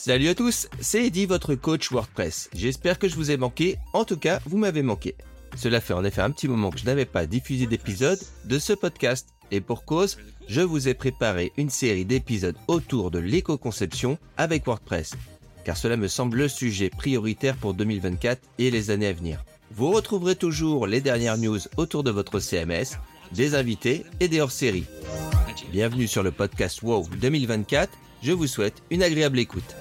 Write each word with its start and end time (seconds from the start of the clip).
Salut 0.00 0.28
à 0.28 0.34
tous, 0.36 0.68
c'est 0.80 1.06
Eddie, 1.06 1.26
votre 1.26 1.56
coach 1.56 1.90
WordPress. 1.90 2.50
J'espère 2.54 3.00
que 3.00 3.08
je 3.08 3.16
vous 3.16 3.32
ai 3.32 3.36
manqué, 3.36 3.78
en 3.92 4.04
tout 4.04 4.16
cas, 4.16 4.38
vous 4.46 4.56
m'avez 4.56 4.82
manqué. 4.82 5.16
Cela 5.56 5.80
fait 5.80 5.92
en 5.92 6.04
effet 6.04 6.20
un 6.20 6.30
petit 6.30 6.46
moment 6.46 6.70
que 6.70 6.78
je 6.78 6.84
n'avais 6.84 7.04
pas 7.04 7.26
diffusé 7.26 7.66
d'épisode 7.66 8.20
de 8.44 8.60
ce 8.60 8.74
podcast. 8.74 9.30
Et 9.50 9.60
pour 9.60 9.84
cause, 9.84 10.16
je 10.46 10.60
vous 10.60 10.86
ai 10.86 10.94
préparé 10.94 11.50
une 11.56 11.68
série 11.68 12.04
d'épisodes 12.04 12.54
autour 12.68 13.10
de 13.10 13.18
l'éco-conception 13.18 14.18
avec 14.36 14.66
WordPress. 14.66 15.14
Car 15.64 15.76
cela 15.76 15.96
me 15.96 16.06
semble 16.06 16.38
le 16.38 16.48
sujet 16.48 16.90
prioritaire 16.90 17.56
pour 17.56 17.74
2024 17.74 18.40
et 18.58 18.70
les 18.70 18.90
années 18.92 19.08
à 19.08 19.12
venir. 19.12 19.44
Vous 19.72 19.90
retrouverez 19.90 20.36
toujours 20.36 20.86
les 20.86 21.00
dernières 21.00 21.38
news 21.38 21.58
autour 21.76 22.04
de 22.04 22.12
votre 22.12 22.38
CMS, 22.38 23.00
des 23.32 23.56
invités 23.56 24.04
et 24.20 24.28
des 24.28 24.40
hors-séries. 24.40 24.86
Bienvenue 25.72 26.06
sur 26.06 26.22
le 26.22 26.30
podcast 26.30 26.82
WOW 26.82 27.08
2024. 27.20 27.90
Je 28.22 28.32
vous 28.32 28.48
souhaite 28.48 28.82
une 28.90 29.02
agréable 29.02 29.38
écoute. 29.38 29.76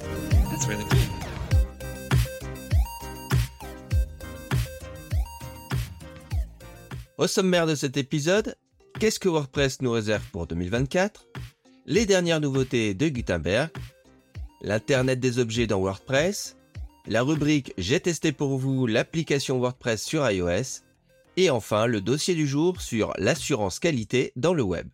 Au 7.18 7.26
sommaire 7.26 7.66
de 7.66 7.74
cet 7.74 7.98
épisode, 7.98 8.56
qu'est-ce 9.00 9.20
que 9.20 9.28
WordPress 9.28 9.82
nous 9.82 9.92
réserve 9.92 10.24
pour 10.32 10.46
2024 10.46 11.28
Les 11.88 12.06
dernières 12.06 12.40
nouveautés 12.40 12.94
de 12.94 13.10
Gutenberg, 13.10 13.72
l'Internet 14.62 15.20
des 15.20 15.40
objets 15.40 15.66
dans 15.66 15.80
WordPress, 15.80 16.58
la 17.08 17.24
rubrique 17.24 17.74
J'ai 17.80 18.00
testé 18.00 18.32
pour 18.32 18.58
vous 18.60 18.86
l'application 18.86 19.58
WordPress 19.58 20.04
sur 20.04 20.30
iOS, 20.30 20.84
et 21.38 21.50
enfin 21.50 21.88
le 21.88 22.02
dossier 22.02 22.36
du 22.36 22.46
jour 22.46 22.82
sur 22.82 23.14
l'assurance 23.18 23.80
qualité 23.80 24.32
dans 24.36 24.54
le 24.54 24.64
web. 24.64 24.88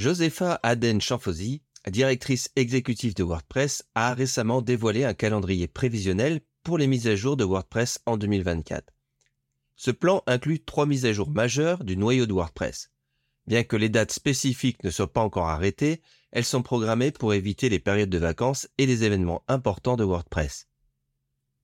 Josepha 0.00 0.58
Aden 0.62 0.98
Chanfosi, 0.98 1.60
directrice 1.90 2.48
exécutive 2.56 3.14
de 3.14 3.22
WordPress, 3.22 3.84
a 3.94 4.14
récemment 4.14 4.62
dévoilé 4.62 5.04
un 5.04 5.12
calendrier 5.12 5.68
prévisionnel 5.68 6.40
pour 6.62 6.78
les 6.78 6.86
mises 6.86 7.06
à 7.06 7.16
jour 7.16 7.36
de 7.36 7.44
WordPress 7.44 8.00
en 8.06 8.16
2024. 8.16 8.94
Ce 9.76 9.90
plan 9.90 10.22
inclut 10.26 10.64
trois 10.64 10.86
mises 10.86 11.04
à 11.04 11.12
jour 11.12 11.28
majeures 11.28 11.84
du 11.84 11.98
noyau 11.98 12.24
de 12.24 12.32
WordPress. 12.32 12.90
Bien 13.46 13.62
que 13.62 13.76
les 13.76 13.90
dates 13.90 14.12
spécifiques 14.12 14.82
ne 14.84 14.90
soient 14.90 15.12
pas 15.12 15.20
encore 15.20 15.48
arrêtées, 15.48 16.00
elles 16.32 16.46
sont 16.46 16.62
programmées 16.62 17.10
pour 17.10 17.34
éviter 17.34 17.68
les 17.68 17.78
périodes 17.78 18.08
de 18.08 18.16
vacances 18.16 18.70
et 18.78 18.86
les 18.86 19.04
événements 19.04 19.44
importants 19.48 19.98
de 19.98 20.04
WordPress. 20.04 20.66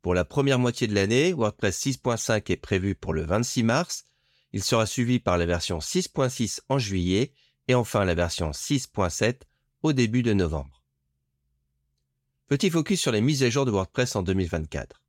Pour 0.03 0.13
la 0.13 0.27
première 0.27 0.59
moitié 0.59 0.87
de 0.87 0.95
l'année, 0.95 1.33
WordPress 1.33 1.87
6.5 1.87 2.53
est 2.53 2.57
prévu 2.57 2.97
pour 2.97 3.15
le 3.15 3.25
26 3.25 3.63
mars, 3.63 4.05
il 4.53 4.63
sera 4.63 4.87
suivi 4.87 5.21
par 5.21 5.39
la 5.39 5.47
version 5.47 5.79
6.6 5.79 6.61
en 6.69 6.79
juillet 6.79 7.33
et 7.69 7.75
enfin 7.75 8.05
la 8.05 8.15
version 8.15 8.51
6.7 8.51 9.41
au 9.83 9.93
début 9.93 10.23
de 10.23 10.33
novembre. 10.33 10.83
Petit 12.49 12.71
focus 12.71 13.01
sur 13.01 13.13
les 13.13 13.21
mises 13.21 13.43
à 13.43 13.51
jour 13.51 13.65
de 13.65 13.71
WordPress 13.71 14.15
en 14.17 14.23
2024. 14.23 15.03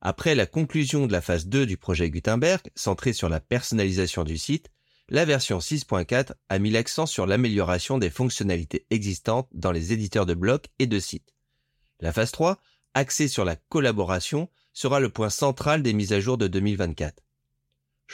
Après 0.00 0.34
la 0.34 0.44
conclusion 0.44 1.06
de 1.06 1.12
la 1.12 1.22
phase 1.22 1.46
2 1.46 1.64
du 1.64 1.78
projet 1.78 2.10
Gutenberg, 2.10 2.60
centré 2.74 3.14
sur 3.14 3.30
la 3.30 3.40
personnalisation 3.40 4.22
du 4.22 4.36
site, 4.36 4.70
la 5.08 5.24
version 5.24 5.58
6.4 5.58 6.32
a 6.48 6.58
mis 6.58 6.70
l'accent 6.70 7.06
sur 7.06 7.26
l'amélioration 7.26 7.98
des 7.98 8.10
fonctionnalités 8.10 8.86
existantes 8.90 9.48
dans 9.52 9.72
les 9.72 9.92
éditeurs 9.92 10.26
de 10.26 10.34
blocs 10.34 10.66
et 10.78 10.86
de 10.86 10.98
sites. 10.98 11.34
La 12.00 12.12
phase 12.12 12.32
3, 12.32 12.58
axée 12.92 13.28
sur 13.28 13.44
la 13.44 13.56
collaboration, 13.56 14.50
sera 14.74 15.00
le 15.00 15.08
point 15.08 15.30
central 15.30 15.82
des 15.82 15.92
mises 15.94 16.12
à 16.12 16.20
jour 16.20 16.36
de 16.36 16.48
2024. 16.48 17.22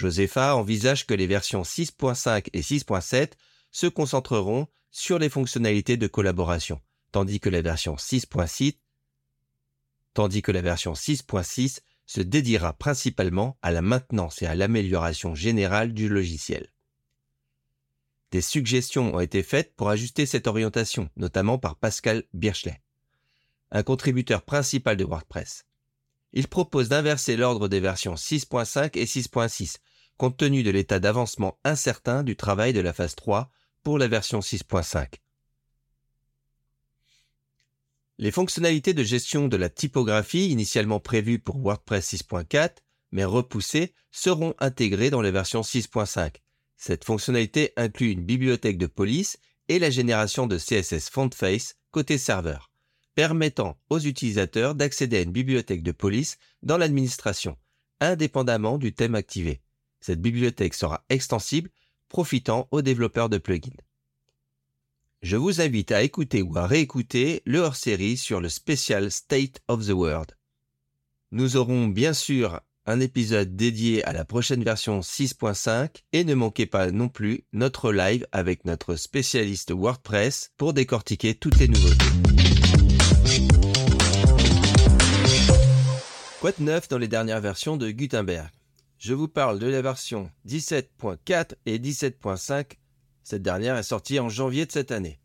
Josepha 0.00 0.56
envisage 0.56 1.06
que 1.06 1.14
les 1.14 1.26
versions 1.26 1.62
6.5 1.62 2.48
et 2.52 2.62
6.7 2.62 3.32
se 3.70 3.86
concentreront 3.86 4.66
sur 4.90 5.18
les 5.18 5.28
fonctionnalités 5.28 5.96
de 5.96 6.06
collaboration, 6.06 6.80
tandis 7.12 7.38
que 7.38 7.50
la 7.50 7.62
version 7.62 7.96
6.6 7.96 8.76
tandis 10.14 10.42
que 10.42 10.52
la 10.52 10.62
version 10.62 10.92
6.6 10.92 11.80
se 12.06 12.20
dédiera 12.20 12.72
principalement 12.72 13.56
à 13.62 13.70
la 13.70 13.82
maintenance 13.82 14.42
et 14.42 14.46
à 14.46 14.54
l'amélioration 14.54 15.34
générale 15.34 15.92
du 15.92 16.08
logiciel. 16.08 16.72
Des 18.30 18.40
suggestions 18.40 19.14
ont 19.14 19.20
été 19.20 19.42
faites 19.42 19.74
pour 19.76 19.90
ajuster 19.90 20.26
cette 20.26 20.46
orientation, 20.46 21.08
notamment 21.16 21.58
par 21.58 21.76
Pascal 21.76 22.24
Birchlet, 22.32 22.80
un 23.70 23.82
contributeur 23.82 24.42
principal 24.42 24.96
de 24.96 25.04
WordPress. 25.04 25.66
Il 26.32 26.48
propose 26.48 26.88
d'inverser 26.88 27.36
l'ordre 27.36 27.68
des 27.68 27.80
versions 27.80 28.14
6.5 28.14 28.96
et 28.96 29.04
6.6, 29.04 29.78
compte 30.20 30.36
tenu 30.36 30.62
de 30.62 30.70
l'état 30.70 31.00
d'avancement 31.00 31.58
incertain 31.64 32.22
du 32.22 32.36
travail 32.36 32.74
de 32.74 32.80
la 32.80 32.92
phase 32.92 33.14
3 33.14 33.50
pour 33.82 33.96
la 33.96 34.06
version 34.06 34.40
6.5. 34.40 35.14
Les 38.18 38.30
fonctionnalités 38.30 38.92
de 38.92 39.02
gestion 39.02 39.48
de 39.48 39.56
la 39.56 39.70
typographie 39.70 40.50
initialement 40.50 41.00
prévues 41.00 41.38
pour 41.38 41.56
WordPress 41.56 42.12
6.4, 42.12 42.72
mais 43.12 43.24
repoussées, 43.24 43.94
seront 44.10 44.52
intégrées 44.58 45.08
dans 45.08 45.22
la 45.22 45.30
version 45.30 45.62
6.5. 45.62 46.34
Cette 46.76 47.06
fonctionnalité 47.06 47.72
inclut 47.78 48.10
une 48.10 48.26
bibliothèque 48.26 48.76
de 48.76 48.86
police 48.86 49.38
et 49.68 49.78
la 49.78 49.88
génération 49.88 50.46
de 50.46 50.58
CSS 50.58 51.08
Fontface 51.08 51.76
côté 51.92 52.18
serveur, 52.18 52.70
permettant 53.14 53.78
aux 53.88 54.00
utilisateurs 54.00 54.74
d'accéder 54.74 55.16
à 55.16 55.22
une 55.22 55.32
bibliothèque 55.32 55.82
de 55.82 55.92
police 55.92 56.36
dans 56.62 56.76
l'administration, 56.76 57.56
indépendamment 58.00 58.76
du 58.76 58.92
thème 58.92 59.14
activé. 59.14 59.62
Cette 60.00 60.20
bibliothèque 60.20 60.74
sera 60.74 61.04
extensible, 61.08 61.70
profitant 62.08 62.68
aux 62.70 62.82
développeurs 62.82 63.28
de 63.28 63.38
plugins. 63.38 63.70
Je 65.22 65.36
vous 65.36 65.60
invite 65.60 65.92
à 65.92 66.02
écouter 66.02 66.40
ou 66.42 66.56
à 66.56 66.66
réécouter 66.66 67.42
le 67.44 67.58
hors-série 67.58 68.16
sur 68.16 68.40
le 68.40 68.48
spécial 68.48 69.10
State 69.10 69.60
of 69.68 69.86
the 69.86 69.90
World. 69.90 70.34
Nous 71.30 71.56
aurons 71.56 71.88
bien 71.88 72.14
sûr 72.14 72.60
un 72.86 73.00
épisode 73.00 73.54
dédié 73.54 74.02
à 74.04 74.12
la 74.12 74.24
prochaine 74.24 74.64
version 74.64 75.00
6.5 75.00 76.02
et 76.12 76.24
ne 76.24 76.34
manquez 76.34 76.66
pas 76.66 76.90
non 76.90 77.08
plus 77.08 77.44
notre 77.52 77.92
live 77.92 78.26
avec 78.32 78.64
notre 78.64 78.96
spécialiste 78.96 79.72
WordPress 79.72 80.52
pour 80.56 80.72
décortiquer 80.72 81.34
toutes 81.34 81.58
les 81.58 81.68
nouveautés. 81.68 82.04
Quoi 86.40 86.52
de 86.52 86.62
neuf 86.62 86.88
dans 86.88 86.98
les 86.98 87.08
dernières 87.08 87.42
versions 87.42 87.76
de 87.76 87.90
Gutenberg? 87.90 88.50
Je 89.00 89.14
vous 89.14 89.28
parle 89.28 89.58
de 89.58 89.66
la 89.66 89.80
version 89.80 90.30
17.4 90.46 91.54
et 91.64 91.78
17.5. 91.78 92.72
Cette 93.22 93.40
dernière 93.40 93.78
est 93.78 93.82
sortie 93.82 94.20
en 94.20 94.28
janvier 94.28 94.66
de 94.66 94.72
cette 94.72 94.92
année. 94.92 95.18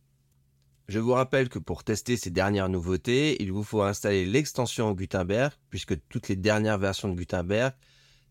Je 0.87 0.97
vous 0.97 1.11
rappelle 1.11 1.49
que 1.49 1.59
pour 1.59 1.83
tester 1.83 2.15
ces 2.15 2.29
dernières 2.29 2.69
nouveautés, 2.69 3.41
il 3.43 3.51
vous 3.51 3.63
faut 3.63 3.81
installer 3.81 4.25
l'extension 4.25 4.93
Gutenberg, 4.93 5.51
puisque 5.69 5.95
toutes 6.07 6.29
les 6.29 6.37
dernières 6.37 6.77
versions 6.77 7.09
de 7.09 7.15
Gutenberg 7.15 7.73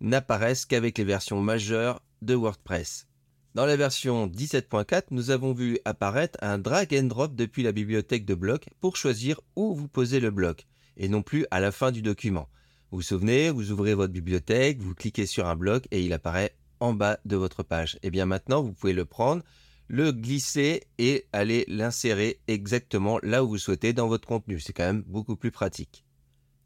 n'apparaissent 0.00 0.64
qu'avec 0.64 0.96
les 0.96 1.04
versions 1.04 1.42
majeures 1.42 2.00
de 2.22 2.34
WordPress. 2.34 3.06
Dans 3.54 3.66
la 3.66 3.76
version 3.76 4.26
17.4, 4.26 5.08
nous 5.10 5.28
avons 5.28 5.52
vu 5.52 5.78
apparaître 5.84 6.38
un 6.40 6.56
drag 6.56 6.94
and 6.94 7.08
drop 7.08 7.34
depuis 7.34 7.62
la 7.62 7.72
bibliothèque 7.72 8.24
de 8.24 8.34
blocs 8.34 8.68
pour 8.80 8.96
choisir 8.96 9.42
où 9.56 9.74
vous 9.74 9.88
posez 9.88 10.20
le 10.20 10.30
bloc, 10.30 10.66
et 10.96 11.08
non 11.08 11.22
plus 11.22 11.46
à 11.50 11.60
la 11.60 11.70
fin 11.70 11.92
du 11.92 12.00
document. 12.00 12.48
Vous 12.94 13.02
souvenez, 13.02 13.50
vous 13.50 13.72
ouvrez 13.72 13.94
votre 13.94 14.12
bibliothèque, 14.12 14.80
vous 14.80 14.94
cliquez 14.94 15.26
sur 15.26 15.48
un 15.48 15.56
bloc 15.56 15.88
et 15.90 16.04
il 16.04 16.12
apparaît 16.12 16.54
en 16.78 16.92
bas 16.92 17.18
de 17.24 17.34
votre 17.34 17.64
page. 17.64 17.96
Et 17.96 17.98
eh 18.06 18.10
bien 18.12 18.24
maintenant, 18.24 18.62
vous 18.62 18.72
pouvez 18.72 18.92
le 18.92 19.04
prendre, 19.04 19.42
le 19.88 20.12
glisser 20.12 20.84
et 20.98 21.26
aller 21.32 21.64
l'insérer 21.66 22.38
exactement 22.46 23.18
là 23.24 23.42
où 23.42 23.48
vous 23.48 23.58
souhaitez 23.58 23.94
dans 23.94 24.06
votre 24.06 24.28
contenu. 24.28 24.60
C'est 24.60 24.72
quand 24.72 24.84
même 24.84 25.02
beaucoup 25.08 25.34
plus 25.34 25.50
pratique. 25.50 26.04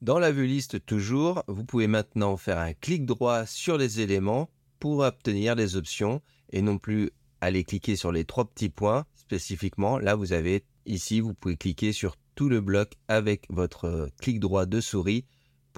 Dans 0.03 0.19
la 0.19 0.31
vue 0.31 0.47
liste 0.47 0.84
toujours, 0.84 1.44
vous 1.49 1.65
pouvez 1.65 1.87
maintenant 1.87 2.37
faire 2.37 2.59
un 2.59 2.75
clic 2.75 3.06
droit 3.06 3.47
sur 3.47 3.78
les 3.78 4.00
éléments 4.00 4.50
pour 4.81 4.99
obtenir 4.99 5.55
les 5.55 5.77
options 5.77 6.21
et 6.53 6.60
non 6.60 6.77
plus 6.77 7.10
aller 7.41 7.65
cliquer 7.65 7.97
sur 7.97 8.13
les 8.13 8.27
trois 8.27 8.45
petits 8.45 8.69
points 8.69 9.07
spécifiquement. 9.15 9.98
Là, 9.98 10.15
vous 10.15 10.34
avez 10.34 10.66
ici, 10.84 11.21
vous 11.21 11.33
pouvez 11.33 11.57
cliquer 11.57 11.95
sur 11.95 12.16
tout 12.34 12.51
le 12.51 12.60
bloc 12.60 12.98
avec 13.09 13.47
votre 13.48 14.10
clic 14.21 14.41
droit 14.41 14.66
de 14.66 14.83
souris 14.83 15.24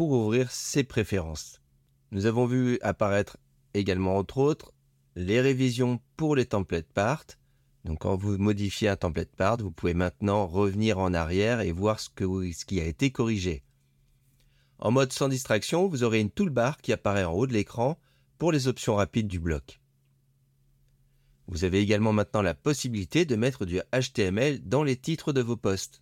pour 0.01 0.13
ouvrir 0.13 0.51
ses 0.51 0.83
préférences. 0.83 1.61
Nous 2.11 2.25
avons 2.25 2.47
vu 2.47 2.79
apparaître 2.81 3.37
également 3.75 4.17
entre 4.17 4.39
autres 4.39 4.73
les 5.15 5.43
révisions 5.43 6.01
pour 6.17 6.35
les 6.35 6.47
templates 6.47 6.91
part. 6.91 7.27
Donc 7.85 7.99
quand 7.99 8.17
vous 8.17 8.39
modifiez 8.39 8.89
un 8.89 8.97
template 8.97 9.37
part, 9.37 9.59
vous 9.59 9.71
pouvez 9.71 9.93
maintenant 9.93 10.47
revenir 10.47 10.99
en 10.99 11.13
arrière 11.13 11.61
et 11.61 11.71
voir 11.71 12.01
ce, 12.01 12.09
qui 12.65 12.81
a 12.81 12.87
été 12.87 13.11
corrigé. 13.11 13.63
En 14.79 14.91
mode 14.91 15.13
sans 15.13 15.29
distraction, 15.29 15.87
vous 15.87 16.03
aurez 16.03 16.21
une 16.21 16.31
toolbar 16.31 16.79
qui 16.79 16.95
apparaît 16.95 17.25
en 17.25 17.35
haut 17.35 17.47
de 17.47 17.53
l'écran 17.53 17.99
pour 18.39 18.53
les 18.53 18.69
options 18.69 18.97
rapides 18.97 19.29
du 19.29 19.39
bloc. 19.39 19.83
Vous 21.47 21.65
avez 21.65 21.81
également 21.81 22.15
maintenant 22.15 22.41
la 22.41 22.55
possibilité 22.55 23.27
de 23.27 23.37
mettre 23.37 23.67
du 23.67 23.83
HTML 23.93 24.67
dans 24.67 24.83
les 24.83 24.97
titres 24.97 25.35
de 25.35 25.43
vos 25.43 25.59
posts. 25.59 26.01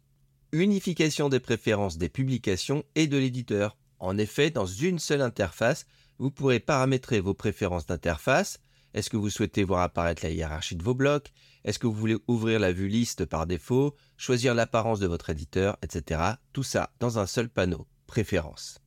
Unification 0.53 1.29
des 1.29 1.41
préférences 1.41 1.99
des 1.99 2.09
publications 2.09 2.85
et 2.95 3.09
de 3.09 3.19
l'éditeur. 3.19 3.77
En 3.99 4.17
effet, 4.19 4.51
dans 4.51 4.67
une 4.67 4.99
seule 4.99 5.23
interface, 5.23 5.87
vous 6.19 6.31
pourrez 6.31 6.61
paramétrer 6.61 7.21
vos 7.21 7.35
préférences 7.35 7.87
d'interface, 7.87 8.61
Est-ce 8.95 9.11
que 9.11 9.19
vous 9.19 9.31
souhaitez 9.31 9.65
voir 9.65 9.83
apparaître 9.83 10.25
la 10.25 10.31
hiérarchie 10.31 10.75
de 10.75 10.83
vos 10.83 10.95
blocs? 10.95 11.31
Est-ce 11.65 11.79
que 11.79 11.87
vous 11.87 11.93
voulez 11.93 12.17
ouvrir 12.27 12.59
la 12.59 12.73
vue 12.73 12.89
liste 12.89 13.27
par 13.27 13.47
défaut 13.47 13.95
Choisir 14.17 14.55
l'apparence 14.55 14.99
de 14.99 15.07
votre 15.07 15.29
éditeur, 15.29 15.77
etc. 15.83 16.23
Tout 16.55 16.63
ça 16.63 16.91
dans 16.99 17.19
un 17.19 17.27
seul 17.27 17.51
panneau. 17.51 17.87
Préférences. 18.07 18.79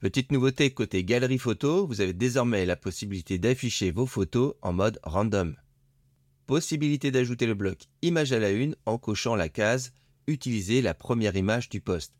Petite 0.00 0.32
nouveauté 0.32 0.72
côté 0.72 1.04
galerie 1.04 1.38
photo, 1.38 1.86
vous 1.86 2.00
avez 2.00 2.12
désormais 2.12 2.66
la 2.66 2.76
possibilité 2.76 3.38
d'afficher 3.38 3.92
vos 3.92 4.06
photos 4.06 4.54
en 4.62 4.72
mode 4.72 4.98
random. 5.04 5.56
Possibilité 6.46 7.10
d'ajouter 7.10 7.46
le 7.46 7.54
bloc 7.54 7.86
image 8.02 8.32
à 8.32 8.40
la 8.40 8.50
une 8.50 8.74
en 8.84 8.98
cochant 8.98 9.36
la 9.36 9.48
case 9.48 9.92
Utiliser 10.26 10.82
la 10.82 10.92
première 10.92 11.36
image 11.36 11.68
du 11.68 11.80
poste. 11.80 12.17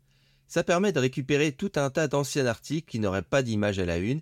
Ça 0.49 0.65
permet 0.65 0.91
de 0.91 0.99
récupérer 0.99 1.53
tout 1.53 1.71
un 1.77 1.89
tas 1.89 2.09
d'anciens 2.09 2.45
articles 2.45 2.91
qui 2.91 2.99
n'auraient 2.99 3.21
pas 3.21 3.41
d'image 3.41 3.79
à 3.79 3.85
la 3.85 3.97
une, 3.97 4.19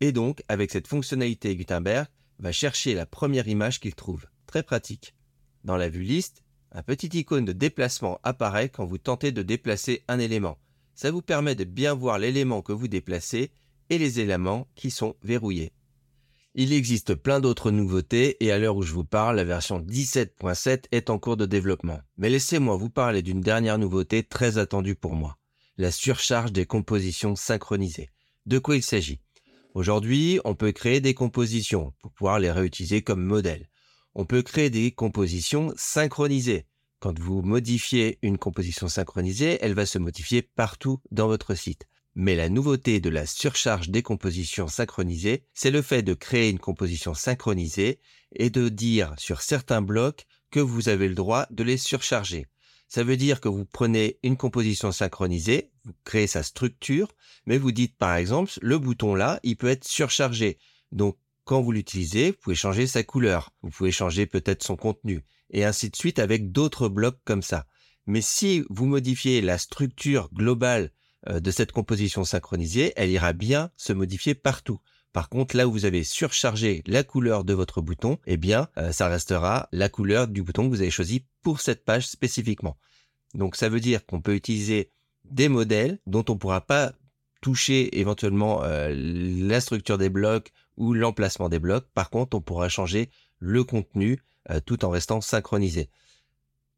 et 0.00 0.10
donc, 0.10 0.42
avec 0.48 0.72
cette 0.72 0.88
fonctionnalité, 0.88 1.54
Gutenberg 1.54 2.08
va 2.40 2.50
chercher 2.50 2.94
la 2.94 3.06
première 3.06 3.46
image 3.46 3.78
qu'il 3.78 3.94
trouve. 3.94 4.26
Très 4.48 4.64
pratique. 4.64 5.14
Dans 5.62 5.76
la 5.76 5.88
vue 5.88 6.02
liste, 6.02 6.42
un 6.72 6.82
petit 6.82 7.16
icône 7.16 7.44
de 7.44 7.52
déplacement 7.52 8.18
apparaît 8.24 8.68
quand 8.68 8.84
vous 8.84 8.98
tentez 8.98 9.30
de 9.30 9.42
déplacer 9.42 10.02
un 10.08 10.18
élément 10.18 10.58
ça 10.96 11.10
vous 11.10 11.22
permet 11.22 11.54
de 11.54 11.64
bien 11.64 11.94
voir 11.94 12.18
l'élément 12.18 12.62
que 12.62 12.72
vous 12.72 12.88
déplacez 12.88 13.52
et 13.90 13.98
les 13.98 14.18
éléments 14.18 14.66
qui 14.74 14.90
sont 14.90 15.14
verrouillés. 15.22 15.72
Il 16.54 16.72
existe 16.72 17.14
plein 17.14 17.38
d'autres 17.38 17.70
nouveautés 17.70 18.42
et 18.42 18.50
à 18.50 18.58
l'heure 18.58 18.76
où 18.76 18.82
je 18.82 18.94
vous 18.94 19.04
parle, 19.04 19.36
la 19.36 19.44
version 19.44 19.78
17.7 19.78 20.84
est 20.90 21.10
en 21.10 21.18
cours 21.18 21.36
de 21.36 21.44
développement. 21.44 22.00
Mais 22.16 22.30
laissez-moi 22.30 22.76
vous 22.78 22.88
parler 22.88 23.20
d'une 23.20 23.42
dernière 23.42 23.76
nouveauté 23.78 24.22
très 24.22 24.56
attendue 24.56 24.94
pour 24.94 25.14
moi. 25.14 25.36
La 25.78 25.90
surcharge 25.90 26.52
des 26.52 26.66
compositions 26.66 27.36
synchronisées. 27.36 28.10
De 28.46 28.58
quoi 28.58 28.76
il 28.76 28.82
s'agit? 28.82 29.20
Aujourd'hui, 29.74 30.40
on 30.44 30.54
peut 30.54 30.72
créer 30.72 31.00
des 31.00 31.14
compositions 31.14 31.92
pour 32.00 32.12
pouvoir 32.12 32.38
les 32.38 32.50
réutiliser 32.50 33.02
comme 33.02 33.22
modèle. 33.22 33.68
On 34.14 34.24
peut 34.24 34.42
créer 34.42 34.70
des 34.70 34.90
compositions 34.90 35.72
synchronisées 35.76 36.66
quand 36.98 37.18
vous 37.18 37.42
modifiez 37.42 38.18
une 38.22 38.38
composition 38.38 38.88
synchronisée, 38.88 39.58
elle 39.60 39.74
va 39.74 39.86
se 39.86 39.98
modifier 39.98 40.42
partout 40.42 41.00
dans 41.10 41.26
votre 41.26 41.54
site. 41.54 41.86
Mais 42.14 42.34
la 42.34 42.48
nouveauté 42.48 43.00
de 43.00 43.10
la 43.10 43.26
surcharge 43.26 43.90
des 43.90 44.02
compositions 44.02 44.68
synchronisées, 44.68 45.44
c'est 45.52 45.70
le 45.70 45.82
fait 45.82 46.02
de 46.02 46.14
créer 46.14 46.48
une 46.48 46.58
composition 46.58 47.12
synchronisée 47.12 48.00
et 48.34 48.48
de 48.48 48.70
dire 48.70 49.14
sur 49.18 49.42
certains 49.42 49.82
blocs 49.82 50.26
que 50.50 50.60
vous 50.60 50.88
avez 50.88 51.08
le 51.08 51.14
droit 51.14 51.46
de 51.50 51.62
les 51.62 51.76
surcharger. 51.76 52.46
Ça 52.88 53.02
veut 53.02 53.16
dire 53.16 53.40
que 53.40 53.48
vous 53.48 53.64
prenez 53.64 54.18
une 54.22 54.36
composition 54.36 54.92
synchronisée, 54.92 55.72
vous 55.84 55.92
créez 56.04 56.26
sa 56.26 56.42
structure, 56.42 57.08
mais 57.46 57.58
vous 57.58 57.72
dites 57.72 57.96
par 57.96 58.14
exemple, 58.14 58.52
le 58.62 58.78
bouton 58.78 59.14
là, 59.14 59.40
il 59.42 59.56
peut 59.56 59.68
être 59.68 59.84
surchargé. 59.84 60.58
Donc, 60.92 61.18
quand 61.44 61.62
vous 61.62 61.72
l'utilisez, 61.72 62.30
vous 62.30 62.36
pouvez 62.42 62.56
changer 62.56 62.86
sa 62.86 63.02
couleur, 63.02 63.52
vous 63.62 63.70
pouvez 63.70 63.92
changer 63.92 64.26
peut-être 64.26 64.64
son 64.64 64.76
contenu 64.76 65.24
et 65.50 65.64
ainsi 65.64 65.90
de 65.90 65.96
suite 65.96 66.18
avec 66.18 66.50
d'autres 66.52 66.88
blocs 66.88 67.20
comme 67.24 67.42
ça. 67.42 67.66
Mais 68.06 68.20
si 68.20 68.64
vous 68.70 68.86
modifiez 68.86 69.40
la 69.40 69.58
structure 69.58 70.28
globale 70.32 70.92
euh, 71.28 71.40
de 71.40 71.50
cette 71.50 71.72
composition 71.72 72.24
synchronisée, 72.24 72.92
elle 72.96 73.10
ira 73.10 73.32
bien 73.32 73.70
se 73.76 73.92
modifier 73.92 74.34
partout. 74.34 74.80
Par 75.16 75.30
contre, 75.30 75.56
là 75.56 75.66
où 75.66 75.72
vous 75.72 75.86
avez 75.86 76.04
surchargé 76.04 76.82
la 76.86 77.02
couleur 77.02 77.44
de 77.44 77.54
votre 77.54 77.80
bouton, 77.80 78.18
eh 78.26 78.36
bien, 78.36 78.68
euh, 78.76 78.92
ça 78.92 79.08
restera 79.08 79.66
la 79.72 79.88
couleur 79.88 80.28
du 80.28 80.42
bouton 80.42 80.64
que 80.64 80.68
vous 80.68 80.82
avez 80.82 80.90
choisi 80.90 81.24
pour 81.40 81.62
cette 81.62 81.86
page 81.86 82.06
spécifiquement. 82.06 82.76
Donc, 83.32 83.56
ça 83.56 83.70
veut 83.70 83.80
dire 83.80 84.04
qu'on 84.04 84.20
peut 84.20 84.34
utiliser 84.34 84.90
des 85.24 85.48
modèles 85.48 86.00
dont 86.06 86.22
on 86.28 86.34
ne 86.34 86.38
pourra 86.38 86.60
pas 86.60 86.92
toucher 87.40 87.98
éventuellement 87.98 88.62
euh, 88.64 88.92
la 88.94 89.62
structure 89.62 89.96
des 89.96 90.10
blocs 90.10 90.52
ou 90.76 90.92
l'emplacement 90.92 91.48
des 91.48 91.60
blocs. 91.60 91.86
Par 91.94 92.10
contre, 92.10 92.36
on 92.36 92.42
pourra 92.42 92.68
changer 92.68 93.08
le 93.38 93.64
contenu 93.64 94.20
euh, 94.50 94.60
tout 94.60 94.84
en 94.84 94.90
restant 94.90 95.22
synchronisé. 95.22 95.88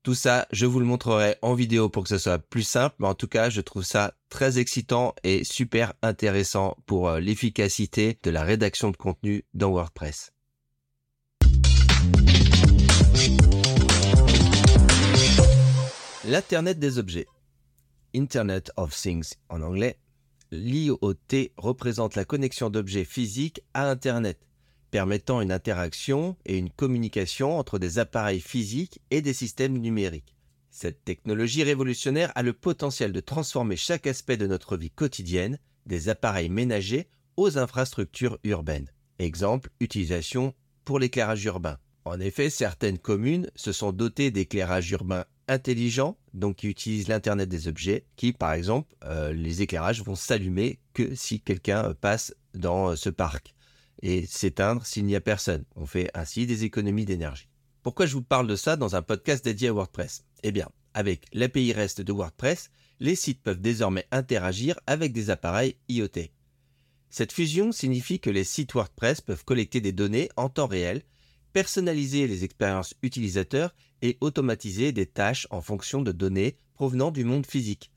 Tout 0.02 0.14
ça, 0.14 0.46
je 0.52 0.64
vous 0.64 0.78
le 0.78 0.86
montrerai 0.86 1.36
en 1.42 1.54
vidéo 1.54 1.88
pour 1.88 2.04
que 2.04 2.08
ce 2.08 2.18
soit 2.18 2.38
plus 2.38 2.62
simple, 2.62 2.94
mais 2.98 3.08
en 3.08 3.14
tout 3.14 3.26
cas, 3.26 3.50
je 3.50 3.60
trouve 3.60 3.82
ça 3.82 4.14
très 4.28 4.58
excitant 4.58 5.14
et 5.24 5.44
super 5.44 5.92
intéressant 6.02 6.76
pour 6.86 7.08
euh, 7.08 7.20
l'efficacité 7.20 8.18
de 8.22 8.30
la 8.30 8.42
rédaction 8.42 8.90
de 8.90 8.96
contenu 8.96 9.44
dans 9.54 9.70
WordPress. 9.70 10.32
L'Internet 16.24 16.78
des 16.78 16.98
objets. 16.98 17.26
Internet 18.14 18.70
of 18.76 18.94
Things 18.94 19.34
en 19.48 19.62
anglais. 19.62 19.98
L'IoT 20.50 21.50
représente 21.56 22.14
la 22.14 22.24
connexion 22.24 22.70
d'objets 22.70 23.04
physiques 23.04 23.62
à 23.74 23.90
Internet 23.90 24.38
permettant 24.90 25.40
une 25.40 25.52
interaction 25.52 26.36
et 26.46 26.56
une 26.56 26.70
communication 26.70 27.58
entre 27.58 27.78
des 27.78 27.98
appareils 27.98 28.40
physiques 28.40 29.00
et 29.10 29.22
des 29.22 29.32
systèmes 29.32 29.78
numériques. 29.78 30.34
Cette 30.70 31.04
technologie 31.04 31.64
révolutionnaire 31.64 32.32
a 32.34 32.42
le 32.42 32.52
potentiel 32.52 33.12
de 33.12 33.20
transformer 33.20 33.76
chaque 33.76 34.06
aspect 34.06 34.36
de 34.36 34.46
notre 34.46 34.76
vie 34.76 34.90
quotidienne, 34.90 35.58
des 35.86 36.08
appareils 36.08 36.50
ménagers 36.50 37.08
aux 37.36 37.58
infrastructures 37.58 38.38
urbaines. 38.44 38.90
Exemple, 39.18 39.70
utilisation 39.80 40.54
pour 40.84 40.98
l'éclairage 40.98 41.44
urbain. 41.44 41.78
En 42.04 42.20
effet, 42.20 42.48
certaines 42.48 42.98
communes 42.98 43.50
se 43.56 43.72
sont 43.72 43.92
dotées 43.92 44.30
d'éclairage 44.30 44.90
urbain 44.90 45.24
intelligent, 45.48 46.16
donc 46.34 46.56
qui 46.56 46.68
utilisent 46.68 47.08
l'Internet 47.08 47.48
des 47.48 47.68
objets, 47.68 48.04
qui 48.16 48.32
par 48.32 48.52
exemple, 48.52 48.94
euh, 49.04 49.32
les 49.32 49.62
éclairages 49.62 50.02
vont 50.02 50.14
s'allumer 50.14 50.78
que 50.92 51.14
si 51.14 51.40
quelqu'un 51.40 51.94
passe 51.94 52.34
dans 52.54 52.90
euh, 52.90 52.96
ce 52.96 53.10
parc 53.10 53.54
et 54.02 54.26
s'éteindre 54.26 54.84
s'il 54.84 55.04
n'y 55.04 55.16
a 55.16 55.20
personne. 55.20 55.64
On 55.76 55.86
fait 55.86 56.10
ainsi 56.14 56.46
des 56.46 56.64
économies 56.64 57.04
d'énergie. 57.04 57.48
Pourquoi 57.82 58.06
je 58.06 58.14
vous 58.14 58.22
parle 58.22 58.46
de 58.46 58.56
ça 58.56 58.76
dans 58.76 58.96
un 58.96 59.02
podcast 59.02 59.44
dédié 59.44 59.68
à 59.68 59.72
WordPress? 59.72 60.24
Eh 60.42 60.52
bien, 60.52 60.68
avec 60.94 61.26
l'API 61.32 61.72
REST 61.72 62.02
de 62.02 62.12
WordPress, 62.12 62.70
les 63.00 63.14
sites 63.14 63.42
peuvent 63.42 63.60
désormais 63.60 64.06
interagir 64.10 64.78
avec 64.86 65.12
des 65.12 65.30
appareils 65.30 65.76
IoT. 65.88 66.30
Cette 67.10 67.32
fusion 67.32 67.72
signifie 67.72 68.20
que 68.20 68.30
les 68.30 68.44
sites 68.44 68.74
WordPress 68.74 69.20
peuvent 69.20 69.44
collecter 69.44 69.80
des 69.80 69.92
données 69.92 70.28
en 70.36 70.48
temps 70.48 70.66
réel, 70.66 71.02
personnaliser 71.52 72.26
les 72.26 72.44
expériences 72.44 72.94
utilisateurs 73.02 73.74
et 74.02 74.18
automatiser 74.20 74.92
des 74.92 75.06
tâches 75.06 75.46
en 75.50 75.62
fonction 75.62 76.02
de 76.02 76.12
données 76.12 76.58
provenant 76.74 77.10
du 77.10 77.24
monde 77.24 77.46
physique. 77.46 77.90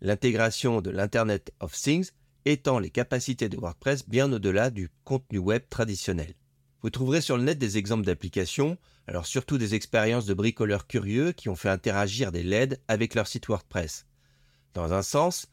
L'intégration 0.00 0.80
de 0.80 0.90
l'Internet 0.90 1.52
of 1.60 1.72
Things 1.72 2.10
étend 2.44 2.78
les 2.78 2.90
capacités 2.90 3.48
de 3.48 3.56
WordPress 3.56 4.08
bien 4.08 4.32
au-delà 4.32 4.70
du 4.70 4.90
contenu 5.04 5.38
web 5.38 5.62
traditionnel. 5.68 6.34
Vous 6.82 6.90
trouverez 6.90 7.20
sur 7.20 7.38
le 7.38 7.44
net 7.44 7.58
des 7.58 7.78
exemples 7.78 8.04
d'applications, 8.04 8.76
alors 9.06 9.26
surtout 9.26 9.56
des 9.56 9.74
expériences 9.74 10.26
de 10.26 10.34
bricoleurs 10.34 10.86
curieux 10.86 11.32
qui 11.32 11.48
ont 11.48 11.56
fait 11.56 11.70
interagir 11.70 12.30
des 12.30 12.42
LED 12.42 12.80
avec 12.88 13.14
leur 13.14 13.26
site 13.26 13.48
WordPress. 13.48 14.06
Dans 14.74 14.92
un 14.92 15.02
sens, 15.02 15.46